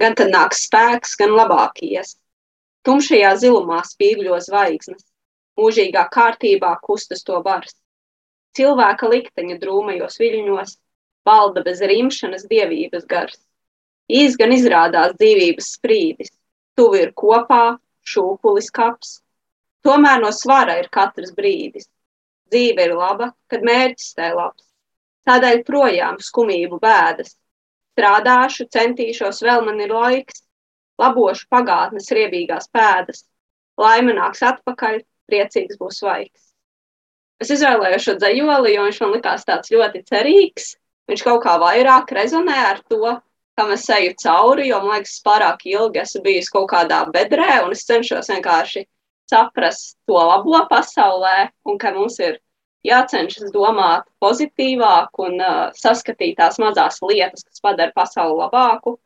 Gan 0.00 0.16
tad 0.18 0.32
nāks 0.32 0.64
spēks, 0.66 1.14
gan 1.20 1.36
labāk 1.36 1.82
ies. 1.84 2.16
Tumšajā 2.86 3.30
zilumā 3.42 3.80
spīgļo 3.86 4.38
zvaigznes, 4.46 5.04
mūžīgā 5.58 6.06
kārtībā 6.14 6.74
kustas 6.82 7.22
to 7.28 7.38
bars. 7.44 7.76
Cilvēka 8.58 9.08
likteņa 9.12 9.58
drūmajos 9.62 10.18
viļņos 10.20 10.76
valda 11.28 11.62
bez 11.66 11.80
rimšanas 11.92 12.48
dievības 12.50 13.06
gars. 13.08 13.38
Īs 14.12 14.36
gan 14.36 14.52
izrādās 14.52 15.14
dzīvības 15.16 15.70
sprīdis, 15.78 16.34
tuvi 16.76 17.04
ir 17.06 17.14
kopā, 17.16 17.78
šūpulis 18.02 18.68
kaps. 18.74 19.20
Tomēr 19.86 20.20
no 20.22 20.30
svara 20.34 20.76
ir 20.82 20.90
katrs 20.92 21.32
brīdis, 21.34 21.86
Dzīve 22.52 22.84
ir 22.84 22.92
laba, 22.92 23.30
kad 23.48 23.62
mērķis 23.64 24.10
tai 24.18 24.34
labs. 24.36 24.66
Tādēļ 25.24 25.62
projām 25.64 26.18
skumību 26.20 26.76
bēdas. 26.82 27.30
Strādāšu, 27.94 28.66
centīšos, 28.72 29.40
vēl 29.46 29.64
man 29.64 29.80
ir 29.80 29.94
laiks, 29.96 30.42
labošu 31.00 31.48
pagātnes 31.52 32.10
riebīgās 32.12 32.68
pēdas. 32.74 33.24
Laime 33.80 34.14
nāks 34.16 34.42
atpakaļ, 34.44 35.00
priecīgs 35.30 35.78
būs 35.80 36.02
svaigs. 36.02 36.52
Es 37.42 37.50
izvēlējos 37.50 38.04
šo 38.06 38.14
dzējoli, 38.20 38.74
jo 38.76 38.86
viņš 38.86 39.00
man 39.02 39.14
likās 39.16 39.46
tāds 39.48 39.72
ļoti 39.72 40.04
cerīgs. 40.06 40.74
Viņš 41.10 41.24
kaut 41.26 41.42
kā 41.42 41.56
vairāk 41.58 42.12
rezonē 42.14 42.58
ar 42.68 42.82
to, 42.90 43.16
kam 43.58 43.72
es 43.74 43.88
eju 43.90 44.12
cauri, 44.22 44.68
jo 44.68 44.78
man 44.84 44.98
liekas, 44.98 45.18
pārāk 45.26 45.64
ilgi 45.66 46.02
esmu 46.04 46.22
bijis 46.28 46.50
kaut 46.52 46.68
kādā 46.70 47.02
bedrē, 47.12 47.64
un 47.64 47.74
es 47.74 47.82
cenšos 47.88 48.30
vienkārši 48.30 48.84
saprast 49.32 49.96
to 50.06 50.18
labo 50.18 50.62
pasaulē 50.70 51.50
un 51.66 51.78
ka 51.82 51.92
mums 51.96 52.18
ir 52.22 52.38
jācenšas 52.86 53.52
domāt 53.54 54.06
pozitīvāk 54.22 55.20
un 55.26 55.38
uh, 55.40 55.70
saskatīt 55.78 56.36
tās 56.38 56.58
mazās 56.62 57.00
lietas, 57.02 57.44
kas 57.46 57.62
padara 57.62 57.94
pasauli 57.94 58.38
labāku. 58.40 58.96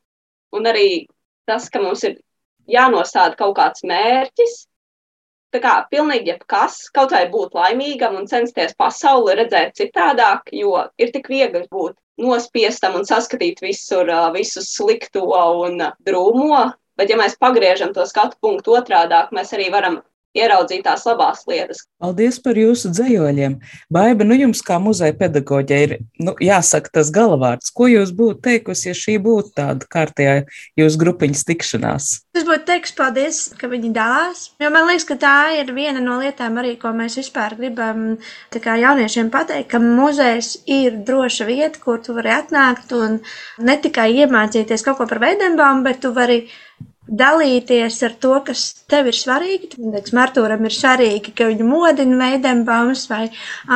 Un 0.57 0.68
arī 0.70 1.07
tas, 1.49 1.69
ka 1.73 1.83
mums 1.83 2.05
ir 2.09 2.17
jānosāda 2.71 3.39
kaut 3.39 3.57
kāds 3.59 3.85
mērķis, 3.87 4.57
tā 5.55 5.61
kā 5.63 5.75
pilnīgi 5.91 6.33
jebkas, 6.33 6.81
kaut 6.95 7.15
vai 7.15 7.27
būt 7.33 7.55
laimīgam 7.57 8.17
un 8.19 8.27
censties 8.31 8.75
pasauli 8.79 9.37
redzēt 9.41 9.77
citādāk, 9.79 10.51
jo 10.53 10.75
ir 10.99 11.13
tik 11.15 11.31
viegli 11.33 11.65
būt 11.71 11.97
nospiestam 12.23 12.97
un 12.99 13.07
saskatīt 13.07 13.63
visur 13.65 14.11
visu 14.35 14.65
slikto 14.65 15.27
un 15.63 15.83
drūmo. 16.07 16.67
Bet, 16.97 17.11
ja 17.13 17.19
mēs 17.21 17.35
pagriežam 17.37 17.91
to 17.93 18.07
skatu 18.09 18.39
punktu 18.41 18.73
otrādāk, 18.79 19.29
mēs 19.37 19.51
arī 19.53 19.67
varam 19.73 19.99
ieraudzīt 20.37 20.85
tās 20.87 21.07
labās 21.09 21.44
lietas. 21.49 21.85
Paldies 22.03 22.38
par 22.44 22.59
jūsu 22.61 22.90
dzējoļiem. 22.92 23.59
Baiba, 23.92 24.27
nu 24.29 24.37
jums 24.37 24.62
kā 24.64 24.79
muzeja 24.83 25.16
pedagoģa 25.16 25.81
ir 25.87 25.96
nu, 26.20 26.37
jāsaka 26.42 26.92
tas 26.99 27.12
galvārds. 27.14 27.72
Ko 27.77 27.88
jūs 27.90 28.12
būtu 28.16 28.42
teikusi, 28.46 28.90
ja 28.90 28.96
šī 28.96 29.16
būtu 29.25 29.55
tāda 29.57 29.88
kārtējā 29.92 30.37
jūsu 30.81 31.01
grupiņas 31.03 31.46
tikšanās? 31.49 32.11
Es 32.37 32.44
būtu 32.44 32.66
teiks 32.68 32.92
paldies, 32.96 33.40
ka 33.57 33.70
viņi 33.72 33.94
dalās, 33.96 34.51
jo 34.61 34.70
man 34.75 34.90
liekas, 34.90 35.07
ka 35.09 35.16
tā 35.20 35.37
ir 35.57 35.72
viena 35.77 36.03
no 36.05 36.18
lietām 36.20 36.59
arī, 36.61 36.75
ko 36.81 36.92
mēs 36.96 37.16
vispār 37.20 37.57
gribam 37.57 38.18
jauniešiem 38.53 39.31
pateikt, 39.33 39.70
ka 39.72 39.81
muzejs 39.81 40.53
ir 40.68 41.01
droša 41.07 41.49
vieta, 41.49 41.81
kur 41.81 42.03
tu 42.05 42.16
vari 42.16 42.35
atnākt 42.37 42.92
un 42.96 43.20
ne 43.59 43.77
tikai 43.81 44.11
iemācīties 44.20 44.85
kaut 44.85 45.01
ko 45.01 45.09
par 45.09 45.22
veidembām, 45.22 45.83
bet 45.87 46.03
tu 46.05 46.12
vari 46.16 46.44
dalīties 47.09 48.03
ar 48.07 48.14
to, 48.21 48.35
kas 48.47 48.62
tev 48.90 49.11
ir 49.11 49.16
svarīgi. 49.16 49.71
Teiksim, 49.77 50.21
Artūram 50.23 50.66
ir 50.66 50.75
svarīgi, 50.75 51.35
ka 51.37 51.49
viņu 51.51 51.66
modina 51.69 52.19
veidembams, 52.25 53.07
vai 53.11 53.27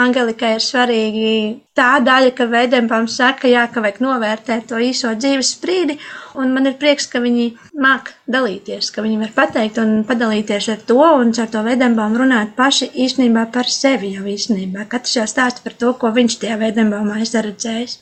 Angelikai 0.04 0.56
ir 0.58 0.64
svarīgi 0.64 1.34
tā 1.80 1.90
daļa, 2.04 2.32
ka 2.36 2.46
veidembams 2.50 3.16
saka, 3.20 3.48
jā, 3.50 3.64
ka 3.72 3.82
vajag 3.84 4.00
novērtēt 4.04 4.66
to 4.70 4.80
īso 4.84 5.12
dzīves 5.16 5.54
sprīdi, 5.56 5.96
un 6.40 6.52
man 6.54 6.68
ir 6.68 6.76
prieks, 6.80 7.08
ka 7.10 7.22
viņi 7.24 7.46
māk 7.80 8.12
dalīties, 8.30 8.90
ka 8.94 9.04
viņi 9.04 9.20
var 9.22 9.32
pateikt 9.36 9.80
un 9.82 10.02
padalīties 10.08 10.68
ar 10.74 10.82
to, 10.90 11.00
un 11.00 11.32
ar 11.44 11.52
to 11.52 11.62
veidembām 11.66 12.18
runāt 12.20 12.52
paši 12.58 12.90
īstenībā 13.06 13.46
par 13.54 13.70
sevi 13.72 14.14
jau 14.16 14.26
īstenībā. 14.28 14.86
Katrs 14.92 15.16
jau 15.16 15.28
stāsta 15.30 15.64
par 15.64 15.78
to, 15.80 15.94
ko 16.00 16.12
viņš 16.16 16.40
tajā 16.44 16.60
veidembāmā 16.60 17.22
ir 17.24 17.48
redzējis 17.48 17.98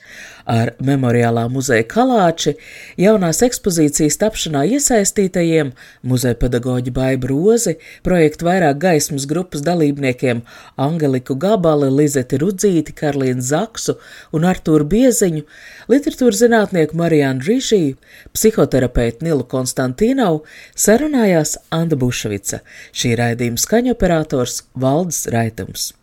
ar 0.49 0.71
memoriālā 0.83 1.45
muzeja 1.51 1.85
kalāči, 1.89 2.55
jaunās 2.99 3.43
ekspozīcijas 3.45 4.17
tapšanā 4.21 4.65
iesaistītajiem 4.75 5.71
muzeja 6.09 6.37
pedagoģi 6.41 6.93
Baiba 6.95 7.29
Rozi, 7.29 7.75
projektu 8.05 8.47
vairāk 8.49 8.79
gaismas 8.81 9.27
grupas 9.29 9.63
dalībniekiem 9.65 10.41
Angeliku 10.81 11.37
Gabali, 11.39 11.91
Lizeti 11.93 12.39
Rudzīti, 12.41 12.95
Karlīnu 12.97 13.45
Zaksu 13.69 13.97
un 14.33 14.45
Artūru 14.47 14.87
Bieziņu, 14.89 15.43
literatūras 15.91 16.41
zinātnieku 16.41 16.97
Marijānu 16.97 17.45
Rīšiju, 17.45 17.97
psihoterapeitu 18.33 19.25
Nilu 19.25 19.45
Konstantīnovu, 19.45 20.43
sarunājās 20.75 21.57
Anda 21.71 21.95
Bušvica, 21.99 22.61
šī 22.91 23.15
raidījuma 23.19 23.61
skaņoperators 23.61 24.63
Valdis 24.73 25.27
Raitums. 25.33 25.93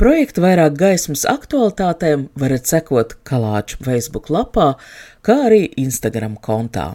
Projektu 0.00 0.42
vairāk 0.42 0.74
gaismas 0.78 1.22
aktualitātēm 1.30 2.28
varat 2.34 2.66
sekot 2.66 3.14
Kalāču 3.22 3.78
Facebook 3.86 4.30
lapā, 4.34 4.74
kā 5.22 5.44
arī 5.46 5.68
Instagram 5.78 6.34
kontā. 6.42 6.94